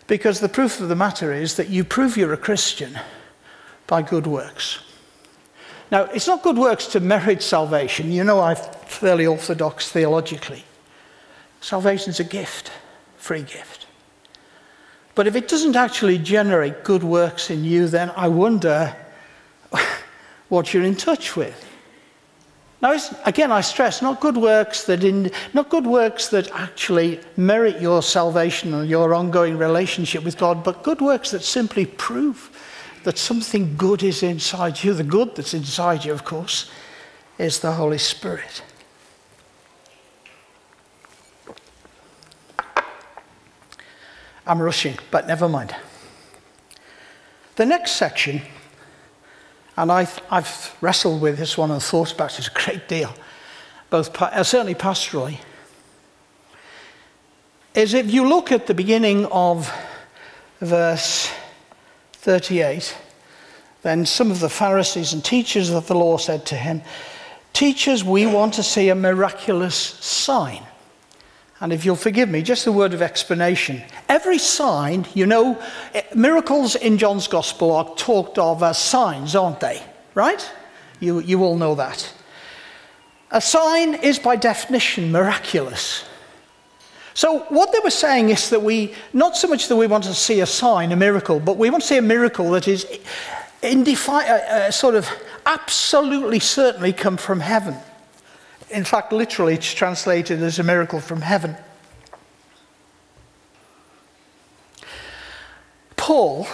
Because 0.08 0.40
the 0.40 0.48
proof 0.48 0.80
of 0.80 0.88
the 0.88 0.96
matter 0.96 1.32
is 1.32 1.54
that 1.56 1.68
you 1.68 1.84
prove 1.84 2.16
you're 2.16 2.32
a 2.32 2.36
Christian 2.36 2.98
by 3.86 4.02
good 4.02 4.26
works. 4.26 4.80
Now, 5.92 6.04
it's 6.04 6.26
not 6.26 6.42
good 6.42 6.58
works 6.58 6.86
to 6.88 7.00
merit 7.00 7.42
salvation. 7.42 8.10
You 8.10 8.25
know, 8.25 8.40
I'm 8.40 8.56
fairly 8.56 9.26
orthodox 9.26 9.90
theologically. 9.92 10.64
Salvation's 11.60 12.18
a 12.18 12.25
gift, 12.25 12.72
free 13.16 13.42
gift. 13.42 13.86
But 15.16 15.26
if 15.26 15.35
it 15.35 15.49
doesn't 15.49 15.76
actually 15.76 16.18
generate 16.18 16.85
good 16.85 17.02
works 17.02 17.50
in 17.50 17.64
you, 17.64 17.88
then 17.88 18.12
I 18.16 18.28
wonder 18.28 18.94
what 20.49 20.73
you're 20.73 20.85
in 20.85 20.94
touch 20.94 21.35
with. 21.35 21.64
Now, 22.82 22.94
again, 23.25 23.50
I 23.50 23.62
stress 23.62 24.02
not 24.02 24.20
good 24.20 24.37
works 24.37 24.85
that 24.85 25.02
in, 25.02 25.30
not 25.54 25.70
good 25.70 25.87
works 25.87 26.28
that 26.28 26.50
actually 26.52 27.18
merit 27.38 27.80
your 27.80 28.02
salvation 28.02 28.75
or 28.75 28.85
your 28.85 29.14
ongoing 29.14 29.56
relationship 29.56 30.23
with 30.23 30.37
God, 30.37 30.62
but 30.62 30.82
good 30.82 31.00
works 31.00 31.30
that 31.30 31.42
simply 31.42 31.87
prove 31.87 32.50
that 33.04 33.16
something 33.16 33.75
good 33.78 34.02
is 34.02 34.23
inside 34.23 34.85
you. 34.85 34.92
The 34.92 35.02
good 35.02 35.35
that's 35.35 35.54
inside 35.54 36.04
you, 36.04 36.12
of 36.12 36.25
course, 36.25 36.70
is 37.38 37.61
the 37.61 37.73
Holy 37.73 37.99
Spirit. 37.99 38.62
I'm 44.46 44.62
rushing, 44.62 44.98
but 45.10 45.26
never 45.26 45.48
mind. 45.48 45.74
The 47.56 47.66
next 47.66 47.92
section 47.92 48.42
and 49.76 49.92
I, 49.92 50.04
have 50.30 50.74
wrestled 50.80 51.20
with 51.20 51.38
this 51.38 51.58
one 51.58 51.70
and 51.70 51.82
thought 51.82 52.12
about 52.12 52.38
it 52.38 52.48
a 52.48 52.50
great 52.50 52.88
deal, 52.88 53.14
both 53.90 54.20
uh, 54.20 54.42
certainly 54.42 54.74
pastorally. 54.74 55.38
Is 57.74 57.92
if 57.92 58.10
you 58.10 58.26
look 58.26 58.52
at 58.52 58.66
the 58.66 58.74
beginning 58.74 59.26
of 59.26 59.70
verse 60.60 61.30
38, 62.12 62.96
then 63.82 64.06
some 64.06 64.30
of 64.30 64.40
the 64.40 64.48
Pharisees 64.48 65.12
and 65.12 65.22
teachers 65.22 65.70
of 65.70 65.86
the 65.86 65.94
law 65.94 66.16
said 66.16 66.46
to 66.46 66.54
him, 66.54 66.80
Teachers, 67.52 68.02
we 68.02 68.26
want 68.26 68.54
to 68.54 68.62
see 68.62 68.88
a 68.88 68.94
miraculous 68.94 69.76
sign. 69.76 70.62
And 71.60 71.72
if 71.72 71.84
you'll 71.84 71.96
forgive 71.96 72.28
me, 72.28 72.42
just 72.42 72.66
a 72.66 72.72
word 72.72 72.92
of 72.92 73.00
explanation. 73.00 73.82
Every 74.08 74.38
sign, 74.38 75.06
you 75.14 75.25
know, 75.25 75.60
eh, 75.94 76.02
miracles 76.14 76.75
in 76.76 76.98
John's 76.98 77.28
gospel 77.28 77.72
are 77.72 77.94
talked 77.96 78.38
of 78.38 78.62
as 78.62 78.78
signs, 78.78 79.34
aren't 79.34 79.60
they? 79.60 79.82
Right? 80.14 80.50
You, 81.00 81.20
you 81.20 81.42
all 81.42 81.56
know 81.56 81.75
that. 81.75 82.12
A 83.30 83.40
sign 83.40 83.94
is 83.94 84.18
by 84.18 84.36
definition 84.36 85.10
miraculous. 85.10 86.04
So, 87.14 87.40
what 87.48 87.72
they 87.72 87.78
were 87.78 87.90
saying 87.90 88.28
is 88.28 88.50
that 88.50 88.60
we, 88.60 88.94
not 89.14 89.38
so 89.38 89.48
much 89.48 89.68
that 89.68 89.76
we 89.76 89.86
want 89.86 90.04
to 90.04 90.12
see 90.12 90.40
a 90.40 90.46
sign, 90.46 90.92
a 90.92 90.96
miracle, 90.96 91.40
but 91.40 91.56
we 91.56 91.70
want 91.70 91.82
to 91.82 91.88
see 91.88 91.96
a 91.96 92.02
miracle 92.02 92.50
that 92.50 92.68
is 92.68 92.86
indefi- 93.62 94.28
uh, 94.28 94.34
uh, 94.34 94.70
sort 94.70 94.94
of 94.94 95.08
absolutely 95.46 96.38
certainly 96.38 96.92
come 96.92 97.16
from 97.16 97.40
heaven. 97.40 97.75
In 98.70 98.85
fact, 98.85 99.12
literally, 99.12 99.54
it's 99.54 99.73
translated 99.73 100.42
as 100.42 100.58
a 100.58 100.62
miracle 100.62 101.00
from 101.00 101.20
heaven. 101.20 101.56
Paul, 105.96 106.46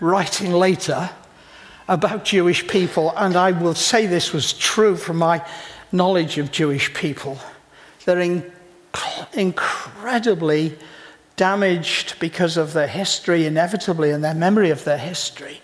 writing 0.00 0.52
later 0.52 1.10
about 1.88 2.24
Jewish 2.24 2.66
people, 2.66 3.12
and 3.16 3.36
I 3.36 3.52
will 3.52 3.74
say 3.74 4.06
this 4.06 4.32
was 4.32 4.52
true 4.52 4.96
from 4.96 5.18
my 5.18 5.44
knowledge 5.92 6.38
of 6.38 6.50
Jewish 6.50 6.92
people, 6.94 7.38
they're 8.04 8.20
in, 8.20 8.50
incredibly 9.32 10.76
damaged 11.36 12.18
because 12.18 12.56
of 12.56 12.72
their 12.72 12.86
history, 12.86 13.46
inevitably, 13.46 14.10
and 14.10 14.22
their 14.22 14.34
memory 14.34 14.70
of 14.70 14.84
their 14.84 14.98
history. 14.98 15.60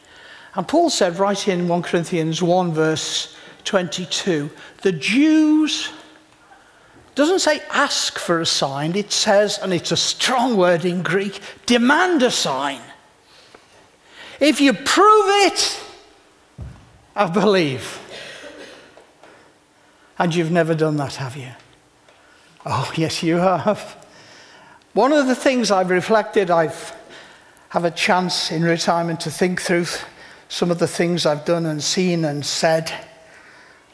And 0.54 0.66
Paul 0.66 0.90
said, 0.90 1.18
right 1.18 1.48
in 1.48 1.68
1 1.68 1.82
Corinthians 1.82 2.42
1, 2.42 2.72
verse 2.72 3.36
22. 3.68 4.50
The 4.80 4.92
Jews 4.92 5.90
doesn't 7.14 7.40
say 7.40 7.60
ask 7.68 8.18
for 8.18 8.40
a 8.40 8.46
sign, 8.46 8.96
it 8.96 9.12
says, 9.12 9.58
and 9.58 9.74
it's 9.74 9.92
a 9.92 9.96
strong 9.96 10.56
word 10.56 10.86
in 10.86 11.02
Greek, 11.02 11.38
demand 11.66 12.22
a 12.22 12.30
sign. 12.30 12.80
If 14.40 14.62
you 14.62 14.72
prove 14.72 15.26
it, 15.46 15.80
I 17.14 17.26
believe. 17.26 18.00
And 20.18 20.34
you've 20.34 20.50
never 20.50 20.74
done 20.74 20.96
that, 20.96 21.16
have 21.16 21.36
you? 21.36 21.50
Oh, 22.64 22.90
yes, 22.96 23.22
you 23.22 23.36
have. 23.36 24.02
One 24.94 25.12
of 25.12 25.26
the 25.26 25.34
things 25.34 25.70
I've 25.70 25.90
reflected, 25.90 26.50
I've 26.50 26.94
have 27.68 27.84
a 27.84 27.90
chance 27.90 28.50
in 28.50 28.62
retirement 28.62 29.20
to 29.20 29.30
think 29.30 29.60
through 29.60 29.84
some 30.48 30.70
of 30.70 30.78
the 30.78 30.88
things 30.88 31.26
I've 31.26 31.44
done 31.44 31.66
and 31.66 31.84
seen 31.84 32.24
and 32.24 32.46
said, 32.46 32.90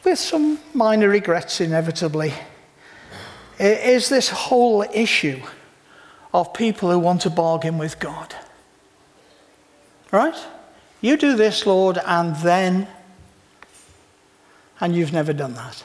with 0.05 0.19
some 0.19 0.59
minor 0.73 1.09
regrets 1.09 1.59
inevitably, 1.59 2.33
is 3.59 4.07
this 4.09 4.29
whole 4.29 4.83
issue 4.93 5.41
of 6.35 6.53
people 6.53 6.91
who 6.91 6.99
want 6.99 7.21
to 7.21 7.29
bargain 7.29 7.77
with 7.77 7.97
God. 7.97 8.35
Right? 10.11 10.35
You 10.99 11.15
do 11.15 11.35
this, 11.35 11.65
Lord, 11.65 11.97
and 12.05 12.35
then, 12.37 12.87
and 14.81 14.93
you've 14.93 15.13
never 15.13 15.31
done 15.31 15.53
that. 15.53 15.83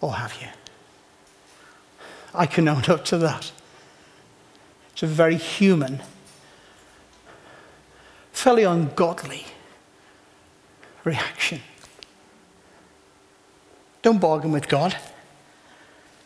Or 0.00 0.14
have 0.14 0.34
you? 0.40 0.48
I 2.34 2.46
can 2.46 2.66
own 2.68 2.84
up 2.88 3.04
to 3.06 3.18
that. 3.18 3.52
It's 4.92 5.02
a 5.02 5.06
very 5.06 5.36
human, 5.36 6.00
fairly 8.32 8.64
ungodly 8.64 9.44
reaction. 11.04 11.60
Don't 14.06 14.20
bargain 14.20 14.52
with 14.52 14.68
God. 14.68 14.96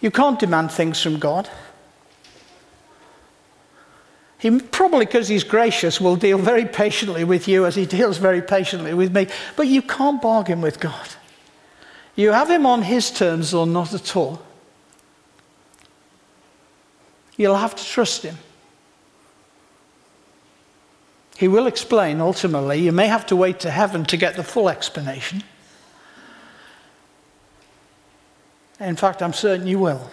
You 0.03 0.11
can't 0.11 0.39
demand 0.39 0.71
things 0.71 1.01
from 1.01 1.19
God. 1.19 1.49
He 4.37 4.61
probably, 4.61 5.07
because 5.07 5.29
he's 5.29 5.45
gracious, 5.45 5.99
will 5.99 6.17
deal 6.17 6.37
very 6.37 6.67
patiently 6.67 7.25
with 7.25 7.49
you 7.49 7.65
as 7.65 7.77
he 7.77 7.87
deals 7.87 8.19
very 8.19 8.43
patiently 8.43 8.93
with 8.93 9.15
me. 9.15 9.29
But 9.57 9.69
you 9.69 9.81
can't 9.81 10.21
bargain 10.21 10.61
with 10.61 10.79
God. 10.79 11.09
You 12.17 12.33
have 12.33 12.51
him 12.51 12.67
on 12.67 12.83
his 12.83 13.11
terms 13.11 13.55
or 13.55 13.67
not 13.67 13.95
at 13.95 14.15
all. 14.15 14.43
You'll 17.39 17.57
have 17.57 17.75
to 17.77 17.83
trust 17.83 18.25
him. 18.25 18.37
He 21.39 21.49
will 21.49 21.67
explain 21.67 22.21
ultimately. 22.21 22.81
You 22.81 22.93
may 22.93 23.07
have 23.07 23.25
to 23.29 23.37
wait 23.37 23.59
to 23.61 23.71
heaven 23.71 24.05
to 24.05 24.19
get 24.19 24.37
the 24.37 24.45
full 24.45 24.69
explanation. 24.69 25.45
In 28.81 28.97
fact, 28.97 29.23
I'm 29.23 29.35
certain 29.35 29.67
you 29.67 29.79
will. 29.79 30.11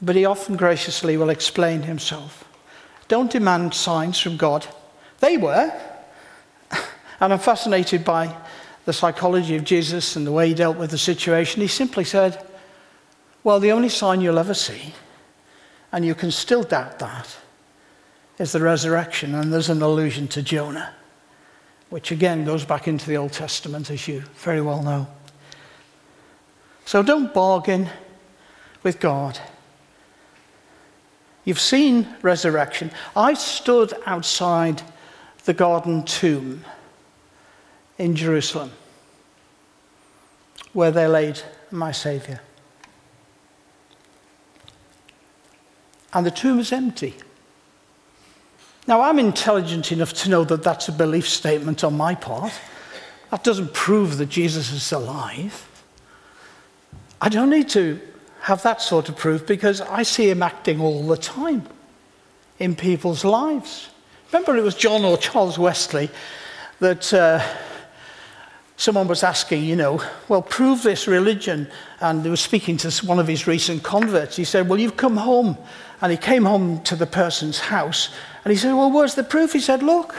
But 0.00 0.16
he 0.16 0.24
often 0.24 0.56
graciously 0.56 1.16
will 1.16 1.30
explain 1.30 1.82
himself. 1.82 2.44
Don't 3.08 3.30
demand 3.30 3.74
signs 3.74 4.18
from 4.18 4.36
God. 4.36 4.66
They 5.20 5.36
were. 5.36 5.72
And 7.18 7.32
I'm 7.32 7.38
fascinated 7.38 8.04
by 8.04 8.36
the 8.84 8.92
psychology 8.92 9.56
of 9.56 9.64
Jesus 9.64 10.16
and 10.16 10.26
the 10.26 10.32
way 10.32 10.48
he 10.48 10.54
dealt 10.54 10.76
with 10.76 10.90
the 10.90 10.98
situation. 10.98 11.62
He 11.62 11.66
simply 11.66 12.04
said, 12.04 12.44
Well, 13.42 13.58
the 13.58 13.72
only 13.72 13.88
sign 13.88 14.20
you'll 14.20 14.38
ever 14.38 14.52
see, 14.52 14.92
and 15.92 16.04
you 16.04 16.14
can 16.14 16.30
still 16.30 16.62
doubt 16.62 16.98
that, 16.98 17.34
is 18.38 18.52
the 18.52 18.60
resurrection. 18.60 19.34
And 19.34 19.50
there's 19.50 19.70
an 19.70 19.80
allusion 19.80 20.28
to 20.28 20.42
Jonah, 20.42 20.92
which 21.88 22.10
again 22.10 22.44
goes 22.44 22.66
back 22.66 22.86
into 22.86 23.06
the 23.06 23.16
Old 23.16 23.32
Testament, 23.32 23.90
as 23.90 24.06
you 24.06 24.22
very 24.36 24.60
well 24.60 24.82
know. 24.82 25.06
So 26.86 27.02
don't 27.02 27.34
bargain 27.34 27.90
with 28.84 29.00
God. 29.00 29.38
You've 31.44 31.60
seen 31.60 32.06
resurrection. 32.22 32.92
I 33.14 33.34
stood 33.34 33.92
outside 34.06 34.82
the 35.44 35.52
garden 35.52 36.04
tomb 36.04 36.64
in 37.98 38.14
Jerusalem 38.14 38.70
where 40.72 40.92
they 40.92 41.08
laid 41.08 41.40
my 41.72 41.90
Saviour. 41.90 42.40
And 46.12 46.24
the 46.24 46.30
tomb 46.30 46.60
is 46.60 46.72
empty. 46.72 47.14
Now, 48.86 49.00
I'm 49.00 49.18
intelligent 49.18 49.90
enough 49.90 50.12
to 50.14 50.30
know 50.30 50.44
that 50.44 50.62
that's 50.62 50.88
a 50.88 50.92
belief 50.92 51.28
statement 51.28 51.82
on 51.82 51.96
my 51.96 52.14
part. 52.14 52.52
That 53.30 53.42
doesn't 53.42 53.74
prove 53.74 54.18
that 54.18 54.28
Jesus 54.28 54.70
is 54.70 54.92
alive. 54.92 55.68
I 57.20 57.28
don't 57.28 57.50
need 57.50 57.68
to 57.70 58.00
have 58.40 58.62
that 58.62 58.80
sort 58.80 59.08
of 59.08 59.16
proof 59.16 59.46
because 59.46 59.80
I 59.80 60.02
see 60.02 60.30
him 60.30 60.42
acting 60.42 60.80
all 60.80 61.02
the 61.02 61.16
time 61.16 61.66
in 62.58 62.76
people's 62.76 63.24
lives. 63.24 63.88
Remember, 64.32 64.56
it 64.56 64.62
was 64.62 64.74
John 64.74 65.04
or 65.04 65.16
Charles 65.16 65.58
Wesley 65.58 66.10
that 66.80 67.12
uh, 67.12 67.42
someone 68.76 69.08
was 69.08 69.22
asking, 69.22 69.64
you 69.64 69.76
know, 69.76 70.02
well, 70.28 70.42
prove 70.42 70.82
this 70.82 71.06
religion. 71.06 71.68
And 72.00 72.22
he 72.22 72.30
was 72.30 72.40
speaking 72.40 72.76
to 72.78 72.90
one 73.06 73.18
of 73.18 73.26
his 73.26 73.46
recent 73.46 73.82
converts. 73.82 74.36
He 74.36 74.44
said, 74.44 74.68
Well, 74.68 74.78
you've 74.78 74.96
come 74.96 75.16
home. 75.16 75.56
And 76.02 76.12
he 76.12 76.18
came 76.18 76.44
home 76.44 76.82
to 76.82 76.94
the 76.94 77.06
person's 77.06 77.58
house 77.58 78.14
and 78.44 78.52
he 78.52 78.58
said, 78.58 78.74
Well, 78.74 78.90
where's 78.90 79.14
the 79.14 79.24
proof? 79.24 79.52
He 79.52 79.60
said, 79.60 79.82
Look, 79.82 80.14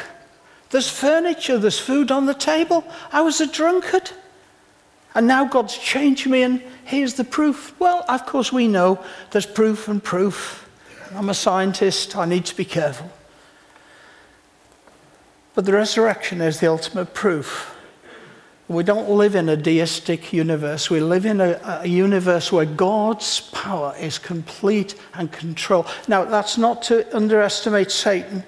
there's 0.72 0.90
furniture, 0.90 1.58
there's 1.58 1.80
food 1.80 2.12
on 2.12 2.26
the 2.26 2.34
table. 2.34 2.84
I 3.12 3.22
was 3.22 3.40
a 3.40 3.48
drunkard. 3.48 4.12
And 5.18 5.26
now 5.26 5.46
God's 5.46 5.76
changed 5.76 6.28
me, 6.28 6.44
and 6.44 6.62
here's 6.86 7.16
the 7.16 7.24
proof. 7.24 7.74
Well, 7.80 8.06
of 8.08 8.28
course, 8.28 8.54
we 8.54 8.68
know 8.68 9.04
there's 9.32 9.48
proof 9.48 9.88
and 9.88 10.02
proof. 10.02 10.70
I'm 11.16 11.30
a 11.30 11.34
scientist, 11.34 12.16
I 12.16 12.26
need 12.26 12.46
to 12.46 12.56
be 12.56 12.64
careful. 12.64 13.10
But 15.56 15.66
the 15.66 15.74
resurrection 15.74 16.40
is 16.40 16.60
the 16.60 16.68
ultimate 16.68 17.16
proof. 17.16 17.76
We 18.68 18.84
don't 18.84 19.10
live 19.10 19.34
in 19.34 19.50
a 19.50 19.58
deistic 19.58 20.34
universe. 20.34 20.92
We 20.92 21.00
live 21.00 21.26
in 21.26 21.42
a, 21.42 21.60
a, 21.82 21.88
universe 21.88 22.52
where 22.52 22.66
God's 22.66 23.40
power 23.40 23.96
is 24.00 24.20
complete 24.20 24.94
and 25.16 25.32
control. 25.32 25.88
Now, 26.08 26.26
that's 26.26 26.60
not 26.60 26.84
to 26.84 27.16
underestimate 27.16 27.90
Satan. 27.90 28.44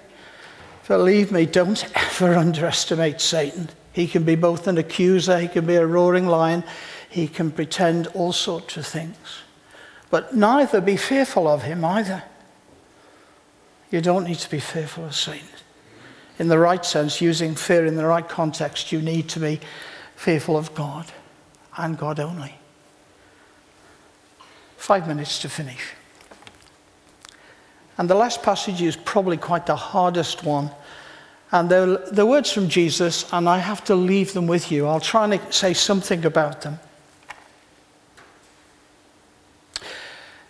Believe 0.87 1.31
me, 1.31 1.47
don't 1.47 1.83
ever 1.95 2.35
underestimate 2.35 3.21
Satan. 3.21 3.69
He 3.91 4.07
can 4.07 4.23
be 4.23 4.35
both 4.35 4.67
an 4.67 4.77
accuser, 4.77 5.39
he 5.39 5.47
can 5.47 5.65
be 5.65 5.75
a 5.75 5.85
roaring 5.85 6.27
lion, 6.27 6.63
he 7.09 7.27
can 7.27 7.51
pretend 7.51 8.07
all 8.07 8.31
sorts 8.31 8.77
of 8.77 8.85
things. 8.85 9.17
But 10.09 10.35
neither 10.35 10.81
be 10.81 10.97
fearful 10.97 11.47
of 11.47 11.63
him 11.63 11.83
either. 11.83 12.23
You 13.91 14.01
don't 14.01 14.25
need 14.25 14.37
to 14.39 14.49
be 14.49 14.59
fearful 14.59 15.05
of 15.05 15.15
Satan. 15.15 15.47
In 16.37 16.47
the 16.47 16.59
right 16.59 16.85
sense, 16.85 17.19
using 17.19 17.55
fear 17.55 17.85
in 17.85 17.95
the 17.95 18.05
right 18.05 18.27
context, 18.27 18.91
you 18.91 19.01
need 19.01 19.27
to 19.29 19.39
be 19.39 19.59
fearful 20.15 20.57
of 20.57 20.73
God 20.73 21.05
and 21.77 21.97
God 21.97 22.19
only. 22.19 22.55
Five 24.77 25.07
minutes 25.07 25.39
to 25.39 25.49
finish. 25.49 25.93
And 27.97 28.09
the 28.09 28.15
last 28.15 28.41
passage 28.41 28.81
is 28.81 28.95
probably 28.95 29.35
quite 29.37 29.65
the 29.65 29.75
hardest 29.75 30.43
one 30.43 30.71
and 31.51 31.69
they're, 31.69 31.97
the 31.97 32.25
words 32.25 32.51
from 32.51 32.69
Jesus, 32.69 33.31
and 33.33 33.49
I 33.49 33.57
have 33.57 33.83
to 33.85 33.95
leave 33.95 34.33
them 34.33 34.45
with 34.45 34.71
you. 34.71 34.87
I'll 34.87 34.99
try 34.99 35.25
and 35.25 35.53
say 35.53 35.73
something 35.73 36.25
about 36.25 36.61
them. 36.61 36.79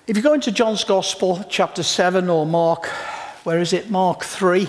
If 0.07 0.17
you 0.17 0.23
go 0.23 0.33
into 0.33 0.51
John's 0.51 0.83
Gospel, 0.83 1.45
chapter 1.49 1.83
7, 1.83 2.29
or 2.29 2.45
Mark, 2.45 2.87
where 3.43 3.59
is 3.59 3.73
it? 3.73 3.89
Mark 3.89 4.23
3, 4.23 4.67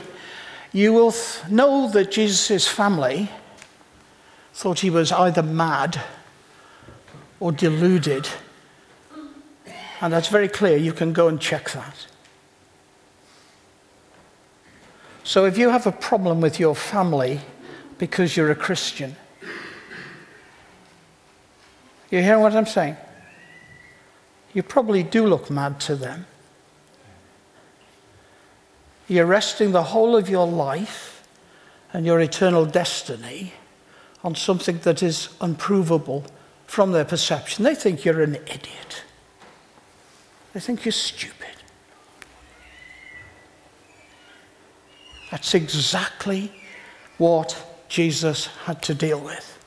you 0.73 0.93
will 0.93 1.13
th- 1.13 1.49
know 1.49 1.89
that 1.91 2.13
Jesus' 2.13 2.69
family 2.69 3.31
thought 4.53 4.81
he 4.81 4.91
was 4.91 5.11
either 5.11 5.43
mad 5.43 6.01
or 7.41 7.51
deluded. 7.51 8.29
And 10.01 10.13
that's 10.13 10.29
very 10.29 10.49
clear. 10.49 10.77
You 10.77 10.93
can 10.93 11.13
go 11.13 11.27
and 11.27 11.41
check 11.41 11.71
that. 11.71 12.07
So 15.31 15.45
if 15.45 15.57
you 15.57 15.71
have 15.71 15.87
a 15.87 15.93
problem 15.93 16.41
with 16.41 16.59
your 16.59 16.75
family 16.75 17.39
because 17.99 18.37
you're 18.37 18.51
a 18.51 18.57
Christian, 18.57 19.15
you 22.11 22.21
hear 22.21 22.37
what 22.41 22.57
I'm 22.57 22.67
saying? 22.67 22.97
You 24.55 24.65
probably 24.65 25.05
do 25.05 25.29
look 25.29 25.49
mad 25.49 25.79
to 25.83 25.95
them. 25.95 26.27
You're 29.07 29.25
resting 29.25 29.71
the 29.71 29.85
whole 29.85 30.17
of 30.17 30.29
your 30.29 30.49
life 30.49 31.25
and 31.93 32.05
your 32.05 32.19
eternal 32.19 32.67
destiny 32.67 33.53
on 34.25 34.35
something 34.35 34.81
that 34.81 35.01
is 35.01 35.29
unprovable 35.41 36.25
from 36.67 36.91
their 36.91 37.05
perception. 37.05 37.63
They 37.63 37.77
think 37.77 38.05
you're 38.05 38.23
an 38.23 38.35
idiot. 38.35 39.05
They 40.55 40.59
think 40.59 40.85
you're 40.85 40.91
stupid. 40.91 41.60
That's 45.31 45.55
exactly 45.55 46.53
what 47.19 47.57
Jesus 47.89 48.47
had 48.65 48.83
to 48.83 48.95
deal 48.95 49.21
with. 49.21 49.59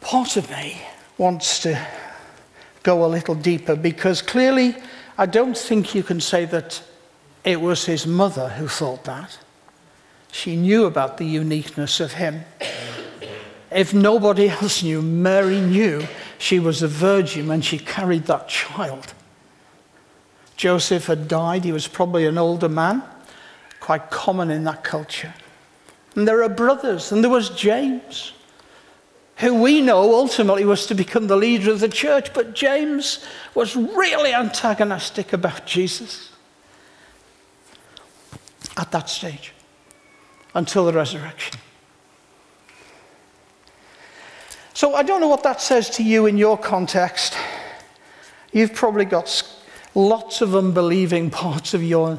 Part 0.00 0.36
of 0.36 0.50
me 0.50 0.80
wants 1.16 1.60
to 1.60 1.86
go 2.82 3.04
a 3.04 3.06
little 3.06 3.34
deeper 3.34 3.76
because 3.76 4.20
clearly 4.20 4.76
I 5.16 5.26
don't 5.26 5.56
think 5.56 5.94
you 5.94 6.02
can 6.02 6.20
say 6.20 6.44
that 6.46 6.82
It 7.44 7.60
was 7.60 7.84
his 7.84 8.06
mother 8.06 8.48
who 8.48 8.66
thought 8.66 9.04
that. 9.04 9.38
She 10.32 10.56
knew 10.56 10.86
about 10.86 11.18
the 11.18 11.26
uniqueness 11.26 12.00
of 12.00 12.14
him. 12.14 12.44
If 13.70 13.92
nobody 13.92 14.48
else 14.48 14.82
knew, 14.82 15.02
Mary 15.02 15.60
knew 15.60 16.06
she 16.38 16.58
was 16.58 16.82
a 16.82 16.88
virgin 16.88 17.48
when 17.48 17.60
she 17.60 17.78
carried 17.78 18.24
that 18.24 18.48
child. 18.48 19.12
Joseph 20.56 21.06
had 21.06 21.28
died. 21.28 21.64
He 21.64 21.72
was 21.72 21.86
probably 21.86 22.26
an 22.26 22.38
older 22.38 22.68
man, 22.68 23.02
quite 23.84 24.10
common 24.10 24.50
in 24.50 24.64
that 24.64 24.82
culture. 24.82 25.34
And 26.16 26.26
there 26.26 26.42
are 26.42 26.48
brothers, 26.48 27.12
and 27.12 27.22
there 27.22 27.30
was 27.30 27.50
James, 27.50 28.32
who 29.36 29.60
we 29.60 29.82
know 29.82 30.14
ultimately 30.14 30.64
was 30.64 30.86
to 30.86 30.94
become 30.94 31.26
the 31.26 31.36
leader 31.36 31.70
of 31.70 31.80
the 31.80 31.88
church, 31.90 32.32
but 32.32 32.54
James 32.54 33.22
was 33.54 33.76
really 33.76 34.32
antagonistic 34.32 35.34
about 35.34 35.66
Jesus 35.66 36.30
at 38.78 38.90
that 38.92 39.10
stage 39.10 39.52
until 40.54 40.86
the 40.86 40.92
resurrection. 40.94 41.60
So 44.72 44.94
I 44.94 45.02
don't 45.02 45.20
know 45.20 45.28
what 45.28 45.42
that 45.42 45.60
says 45.60 45.90
to 45.90 46.02
you 46.02 46.24
in 46.24 46.38
your 46.38 46.56
context. 46.56 47.36
You've 48.50 48.72
probably 48.72 49.04
got 49.04 49.42
lots 49.94 50.40
of 50.40 50.56
unbelieving 50.56 51.28
parts 51.42 51.74
of 51.74 51.82
your 51.82 52.18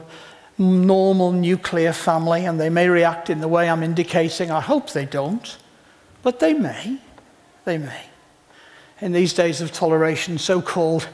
normal 0.58 1.32
nuclear 1.32 1.94
family, 1.94 2.46
and 2.46 2.60
they 2.60 2.70
may 2.70 2.88
react 2.88 3.30
in 3.30 3.41
the 3.41 3.48
way 3.48 3.70
I'm 3.70 3.84
indicating. 3.84 4.52
I 4.52 4.62
hope 4.62 4.91
they 4.91 5.06
don't, 5.06 5.58
but 6.24 6.39
they 6.39 6.54
may. 6.54 6.98
They 7.65 7.78
may. 7.78 8.06
In 9.02 9.12
these 9.12 9.34
days 9.34 9.60
of 9.60 9.72
toleration, 9.72 10.38
so 10.38 10.62
called 10.62 11.08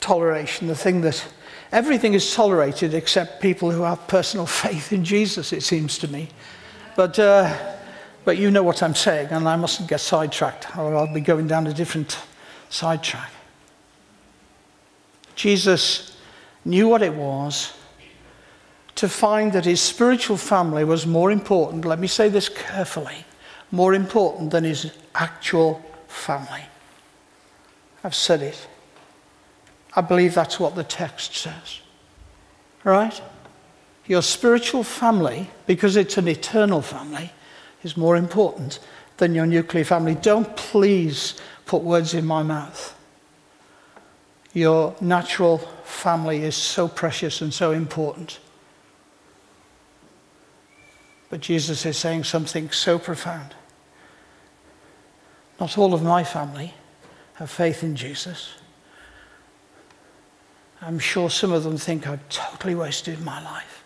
toleration, 0.00 0.66
the 0.66 0.74
thing 0.74 1.00
that 1.02 1.26
everything 1.70 2.12
is 2.12 2.34
tolerated 2.34 2.92
except 2.92 3.40
people 3.40 3.70
who 3.70 3.82
have 3.82 4.06
personal 4.08 4.46
faith 4.62 4.92
in 4.92 5.04
Jesus, 5.04 5.52
it 5.52 5.62
seems 5.62 5.96
to 5.98 6.08
me. 6.08 6.28
But, 6.94 7.18
uh, 7.18 7.56
but 8.24 8.36
you 8.36 8.50
know 8.50 8.62
what 8.62 8.82
I'm 8.82 8.94
saying, 8.94 9.28
and 9.28 9.48
I 9.48 9.56
mustn't 9.56 9.88
get 9.88 10.00
sidetracked, 10.00 10.76
or 10.76 10.94
I'll 10.94 11.12
be 11.12 11.22
going 11.22 11.46
down 11.46 11.66
a 11.66 11.72
different 11.72 12.18
sidetrack. 12.68 13.30
Jesus 15.34 16.18
knew 16.64 16.88
what 16.88 17.00
it 17.02 17.14
was 17.14 17.72
to 19.02 19.08
find 19.08 19.52
that 19.52 19.64
his 19.64 19.80
spiritual 19.80 20.36
family 20.36 20.84
was 20.84 21.08
more 21.08 21.32
important, 21.32 21.84
let 21.84 21.98
me 21.98 22.06
say 22.06 22.28
this 22.28 22.48
carefully, 22.48 23.24
more 23.72 23.94
important 23.94 24.52
than 24.52 24.62
his 24.62 24.92
actual 25.12 25.82
family. 26.06 26.62
I've 28.04 28.14
said 28.14 28.42
it. 28.42 28.68
I 29.96 30.02
believe 30.02 30.34
that's 30.34 30.60
what 30.60 30.76
the 30.76 30.84
text 30.84 31.34
says. 31.34 31.80
Right? 32.84 33.20
Your 34.06 34.22
spiritual 34.22 34.84
family, 34.84 35.50
because 35.66 35.96
it's 35.96 36.16
an 36.16 36.28
eternal 36.28 36.80
family, 36.80 37.32
is 37.82 37.96
more 37.96 38.14
important 38.14 38.78
than 39.16 39.34
your 39.34 39.46
nuclear 39.46 39.84
family. 39.84 40.14
Don't 40.14 40.56
please 40.56 41.40
put 41.66 41.82
words 41.82 42.14
in 42.14 42.24
my 42.24 42.44
mouth. 42.44 42.96
Your 44.52 44.94
natural 45.00 45.58
family 45.82 46.44
is 46.44 46.54
so 46.54 46.86
precious 46.86 47.40
and 47.40 47.52
so 47.52 47.72
important. 47.72 48.38
But 51.32 51.40
Jesus 51.40 51.86
is 51.86 51.96
saying 51.96 52.24
something 52.24 52.70
so 52.72 52.98
profound. 52.98 53.54
Not 55.58 55.78
all 55.78 55.94
of 55.94 56.02
my 56.02 56.24
family 56.24 56.74
have 57.36 57.48
faith 57.48 57.82
in 57.82 57.96
Jesus. 57.96 58.50
I'm 60.82 60.98
sure 60.98 61.30
some 61.30 61.50
of 61.50 61.64
them 61.64 61.78
think 61.78 62.06
I've 62.06 62.28
totally 62.28 62.74
wasted 62.74 63.22
my 63.22 63.42
life, 63.42 63.82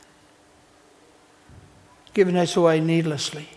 given 2.14 2.34
it 2.34 2.56
away 2.56 2.80
needlessly. 2.80 3.48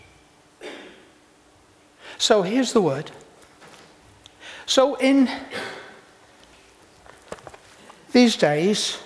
So 2.16 2.42
here's 2.42 2.72
the 2.72 2.82
word. 2.82 3.10
So 4.66 4.94
in 4.94 5.28
these 8.12 8.36
days, 8.36 8.98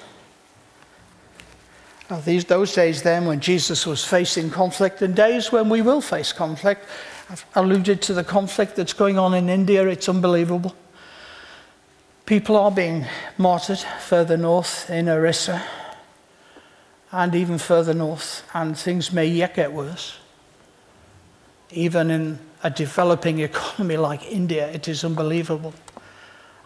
these, 2.20 2.44
those 2.44 2.74
days 2.74 3.03
then 3.03 3.27
when 3.27 3.40
Jesus 3.40 3.87
was 3.87 4.05
facing 4.05 4.50
conflict, 4.50 5.03
and 5.03 5.14
days 5.14 5.50
when 5.50 5.68
we 5.68 5.83
will 5.83 6.00
face 6.00 6.33
conflict, 6.33 6.87
I've 7.31 7.44
alluded 7.55 8.03
to 8.03 8.14
the 8.14 8.24
conflict 8.24 8.77
that's 8.77 8.92
going 8.92 9.18
on 9.18 9.35
in 9.35 9.48
India, 9.48 9.87
it's 9.87 10.09
unbelievable. 10.09 10.74
People 12.27 12.57
are 12.57 12.70
being 12.70 13.07
martyred 13.38 13.79
further 13.79 14.37
north 14.37 14.88
in 14.90 15.09
Orissa 15.09 15.62
and 17.12 17.35
even 17.35 17.59
further 17.59 17.94
north, 17.94 18.42
and 18.55 18.77
things 18.77 19.12
may 19.12 19.27
yet 19.27 19.55
get 19.55 19.72
worse. 19.72 20.18
Even 21.70 22.11
in 22.11 22.38
a 22.62 22.70
developing 22.70 23.38
economy 23.50 23.96
like 23.96 24.24
India, 24.31 24.68
it 24.70 24.88
is 24.88 25.05
unbelievable. 25.05 25.74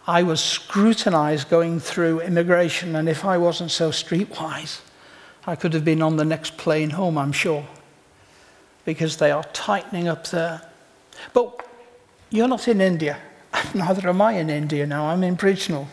I 0.07 0.23
was 0.23 0.43
scrutinized 0.43 1.49
going 1.49 1.79
through 1.79 2.21
immigration, 2.21 2.95
and 2.95 3.07
if 3.07 3.23
I 3.23 3.37
wasn't 3.37 3.69
so 3.69 3.91
streetwise, 3.91 4.79
I 5.47 5.55
could 5.55 5.73
have 5.73 5.85
been 5.85 6.01
on 6.01 6.17
the 6.17 6.25
next 6.25 6.57
plane 6.57 6.91
home, 6.91 7.17
I'm 7.17 7.31
sure, 7.31 7.65
because 8.85 9.17
they 9.17 9.31
are 9.31 9.43
tightening 9.53 10.07
up 10.07 10.27
there. 10.27 10.61
But 11.33 11.65
you're 12.29 12.47
not 12.47 12.67
in 12.67 12.81
India. 12.81 13.17
Neither 13.73 14.09
am 14.09 14.21
I 14.21 14.33
in 14.33 14.49
India 14.49 14.85
now. 14.85 15.05
I'm 15.07 15.23
in 15.23 15.35
Bridgnorth. 15.35 15.87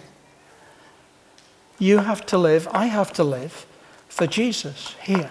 You 1.78 1.98
have 1.98 2.24
to 2.26 2.38
live, 2.38 2.68
I 2.72 2.86
have 2.86 3.12
to 3.14 3.24
live 3.24 3.66
for 4.08 4.26
Jesus 4.26 4.94
here. 5.02 5.30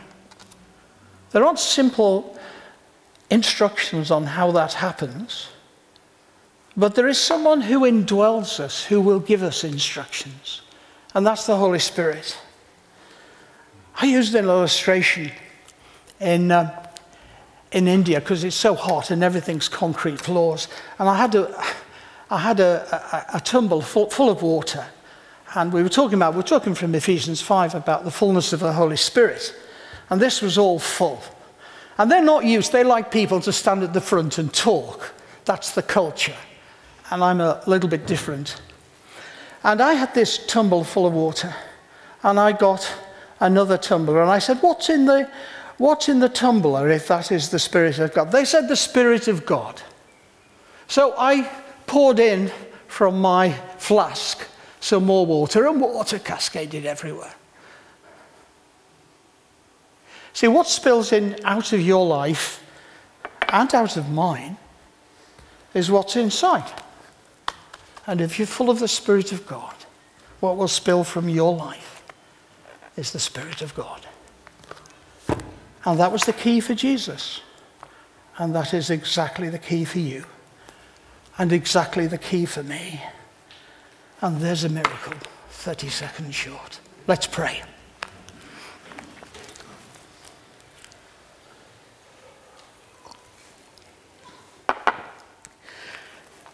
There 1.31 1.43
aren't 1.43 1.59
simple 1.59 2.37
instructions 3.29 4.11
on 4.11 4.25
how 4.25 4.51
that 4.51 4.73
happens. 4.73 5.49
But 6.77 6.95
there 6.95 7.07
is 7.07 7.17
someone 7.17 7.61
who 7.61 7.81
indwells 7.81 8.59
us, 8.59 8.83
who 8.83 9.01
will 9.01 9.19
give 9.19 9.43
us 9.43 9.63
instructions, 9.63 10.61
and 11.13 11.25
that's 11.25 11.45
the 11.45 11.55
Holy 11.55 11.79
Spirit. 11.79 12.37
I 13.97 14.05
used 14.05 14.35
an 14.35 14.45
illustration 14.45 15.31
in, 16.19 16.51
uh, 16.51 16.91
in 17.71 17.87
India 17.87 18.19
because 18.19 18.43
it's 18.43 18.55
so 18.55 18.75
hot 18.75 19.11
and 19.11 19.23
everything's 19.23 19.69
concrete 19.69 20.19
floors. 20.19 20.67
And 20.99 21.07
I 21.07 21.15
had 21.15 21.35
a, 21.35 21.63
I 22.29 22.39
had 22.39 22.59
a, 22.59 23.25
a, 23.33 23.37
a 23.37 23.39
tumble 23.39 23.81
full, 23.81 24.09
full 24.09 24.29
of 24.29 24.41
water. 24.41 24.85
And 25.55 25.71
we 25.71 25.81
were 25.83 25.89
talking 25.89 26.15
about, 26.15 26.33
we 26.33 26.37
we're 26.37 26.43
talking 26.43 26.75
from 26.75 26.93
Ephesians 26.95 27.41
5 27.41 27.75
about 27.75 28.03
the 28.03 28.11
fullness 28.11 28.51
of 28.51 28.59
the 28.59 28.73
Holy 28.73 28.97
Spirit. 28.97 29.55
And 30.09 30.21
this 30.21 30.41
was 30.41 30.57
all 30.57 30.79
full. 30.79 31.21
And 31.97 32.11
they're 32.11 32.21
not 32.21 32.43
used, 32.43 32.73
they 32.73 32.83
like 32.83 33.09
people 33.09 33.39
to 33.41 33.53
stand 33.53 33.83
at 33.83 33.93
the 33.93 34.01
front 34.01 34.37
and 34.37 34.53
talk. 34.53 35.13
That's 35.45 35.71
the 35.71 35.83
culture 35.83 36.35
and 37.11 37.23
I'm 37.23 37.41
a 37.41 37.61
little 37.67 37.89
bit 37.89 38.07
different. 38.07 38.61
And 39.63 39.81
I 39.81 39.93
had 39.93 40.13
this 40.13 40.45
tumble 40.45 40.83
full 40.83 41.05
of 41.05 41.13
water, 41.13 41.55
and 42.23 42.39
I 42.39 42.51
got 42.51 42.91
another 43.39 43.77
tumbler, 43.77 44.21
and 44.21 44.31
I 44.31 44.39
said, 44.39 44.57
What's 44.61 44.89
in 44.89 45.05
the, 45.05 45.29
what's 45.77 46.09
in 46.09 46.19
the 46.19 46.29
tumbler 46.29 46.89
if 46.89 47.07
that 47.07 47.31
is 47.31 47.49
the 47.49 47.59
Spirit 47.59 47.99
of 47.99 48.13
God? 48.13 48.31
They 48.31 48.45
said, 48.45 48.67
The 48.67 48.75
Spirit 48.75 49.27
of 49.27 49.45
God. 49.45 49.81
So 50.87 51.13
I 51.17 51.49
poured 51.87 52.19
in 52.19 52.51
from 52.87 53.19
my 53.19 53.51
flask 53.77 54.47
some 54.79 55.05
more 55.05 55.25
water, 55.25 55.65
and 55.67 55.81
water 55.81 56.19
cascaded 56.19 56.85
everywhere. 56.85 57.33
See, 60.33 60.47
what 60.47 60.67
spills 60.67 61.11
in 61.11 61.37
out 61.43 61.73
of 61.73 61.81
your 61.81 62.05
life 62.05 62.63
and 63.49 63.73
out 63.73 63.97
of 63.97 64.09
mine 64.11 64.57
is 65.73 65.89
what's 65.89 66.15
inside. 66.15 66.71
And 68.05 68.21
if 68.21 68.37
you're 68.37 68.45
full 68.45 68.69
of 68.69 68.79
the 68.79 68.87
Spirit 68.87 69.31
of 69.31 69.47
God, 69.47 69.73
what 70.39 70.57
will 70.57 70.67
spill 70.67 71.03
from 71.03 71.29
your 71.29 71.55
life 71.55 71.94
is 72.97 73.11
the 73.11 73.19
Spirit 73.19 73.61
of 73.61 73.75
God. 73.75 74.07
And 75.85 75.99
that 75.99 76.11
was 76.11 76.23
the 76.23 76.33
key 76.33 76.59
for 76.59 76.73
Jesus. 76.73 77.41
And 78.37 78.55
that 78.55 78.73
is 78.73 78.89
exactly 78.89 79.49
the 79.49 79.59
key 79.59 79.85
for 79.85 79.99
you. 79.99 80.25
And 81.37 81.53
exactly 81.53 82.07
the 82.07 82.17
key 82.17 82.45
for 82.45 82.63
me. 82.63 83.01
And 84.21 84.39
there's 84.39 84.63
a 84.63 84.69
miracle 84.69 85.13
30 85.49 85.89
seconds 85.89 86.33
short. 86.33 86.79
Let's 87.07 87.27
pray. 87.27 87.61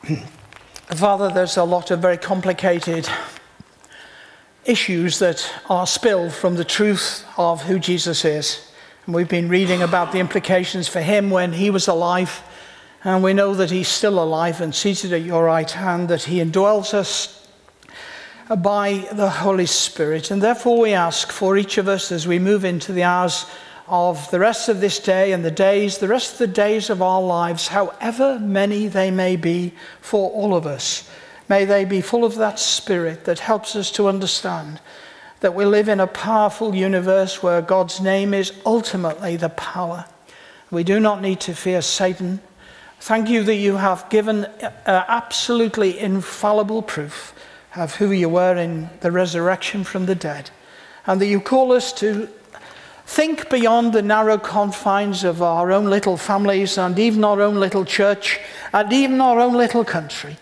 Father, 0.96 1.30
there's 1.30 1.58
a 1.58 1.64
lot 1.64 1.92
of 1.92 2.00
very 2.00 2.18
complicated 2.18 3.08
issues 4.66 5.20
that 5.20 5.52
are 5.70 5.88
spilled 5.88 6.34
from 6.34 6.56
the 6.56 6.66
truth 6.66 7.26
of 7.38 7.64
who 7.64 7.80
Jesus 7.80 8.24
is. 8.26 8.72
And 9.06 9.16
we've 9.16 9.28
been 9.28 9.50
reading 9.50 9.82
about 9.82 10.12
the 10.12 10.20
implications 10.20 10.88
for 10.88 11.02
him 11.02 11.30
when 11.30 11.54
he 11.54 11.70
was 11.70 11.88
alive. 11.88 12.44
And 13.04 13.24
we 13.24 13.34
know 13.34 13.56
that 13.56 13.72
he's 13.72 13.88
still 13.88 14.22
alive 14.22 14.62
and 14.62 14.76
seated 14.76 15.12
at 15.12 15.24
your 15.24 15.46
right 15.46 15.70
hand, 15.70 16.10
that 16.10 16.24
he 16.24 16.38
indwells 16.38 16.94
us 16.94 17.48
by 18.48 19.08
the 19.12 19.30
Holy 19.30 19.66
Spirit. 19.66 20.30
And 20.30 20.42
therefore, 20.42 20.80
we 20.80 20.94
ask 20.94 21.32
for 21.32 21.58
each 21.58 21.78
of 21.78 21.88
us 21.88 22.12
as 22.12 22.28
we 22.28 22.38
move 22.38 22.64
into 22.64 22.92
the 22.92 23.04
hours 23.04 23.48
of 23.88 24.30
the 24.32 24.40
rest 24.40 24.70
of 24.70 24.80
this 24.80 25.00
day 25.00 25.32
and 25.32 25.44
the 25.44 25.52
days, 25.52 25.98
the 25.98 26.08
rest 26.08 26.34
of 26.34 26.38
the 26.38 26.48
days 26.48 26.90
of 26.90 27.02
our 27.02 27.22
lives, 27.22 27.70
however 27.70 28.40
many 28.40 28.88
they 28.88 29.10
may 29.10 29.36
be 29.36 29.74
for 30.00 30.30
all 30.32 30.56
of 30.56 30.68
us. 30.68 31.10
May 31.52 31.66
they 31.66 31.84
be 31.84 32.00
full 32.00 32.24
of 32.24 32.36
that 32.36 32.60
spirit 32.60 33.26
that 33.26 33.40
helps 33.40 33.76
us 33.76 33.92
to 33.92 34.08
understand 34.08 34.80
that 35.42 35.54
we 35.54 35.66
live 35.66 35.90
in 35.90 36.00
a 36.00 36.08
powerful 36.08 36.74
universe 36.74 37.44
where 37.44 37.62
God's 37.62 38.00
name 38.00 38.34
is 38.34 38.54
ultimately 38.66 39.36
the 39.36 39.50
power. 39.50 40.06
We 40.72 40.86
do 40.86 40.98
not 40.98 41.22
need 41.22 41.42
to 41.42 41.54
fear 41.54 41.82
Satan. 41.82 42.40
Thank 43.02 43.28
you 43.28 43.44
that 43.44 43.56
you 43.56 43.76
have 43.76 44.10
given 44.10 44.46
uh, 44.46 44.72
absolutely 45.10 46.00
infallible 46.00 46.84
proof 46.84 47.34
of 47.76 47.96
who 47.96 48.12
you 48.12 48.30
were 48.30 48.56
in 48.56 48.90
the 49.02 49.12
resurrection 49.12 49.84
from 49.84 50.06
the 50.06 50.16
dead, 50.16 50.52
and 51.06 51.20
that 51.20 51.28
you 51.28 51.42
call 51.42 51.74
us 51.74 51.92
to 52.00 52.30
think 53.06 53.50
beyond 53.50 53.92
the 53.92 54.02
narrow 54.02 54.38
confines 54.38 55.26
of 55.26 55.42
our 55.42 55.74
own 55.74 55.90
little 55.90 56.16
families 56.16 56.78
and 56.78 56.98
even 56.98 57.26
our 57.26 57.42
own 57.42 57.56
little 57.56 57.84
church 57.84 58.40
and 58.72 58.94
even 58.94 59.20
our 59.20 59.42
own 59.42 59.54
little 59.54 59.84
country, 59.84 60.38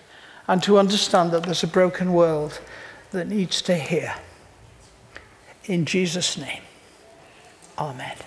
and 0.50 0.64
to 0.64 0.80
understand 0.80 1.30
that 1.30 1.44
there's 1.44 1.64
a 1.64 1.68
broken 1.68 2.12
world 2.12 2.60
that 3.12 3.28
needs 3.28 3.62
to 3.62 3.76
hear. 3.76 4.16
In 5.66 5.86
Jesus' 5.86 6.38
name, 6.38 6.64
Amen. 7.78 8.18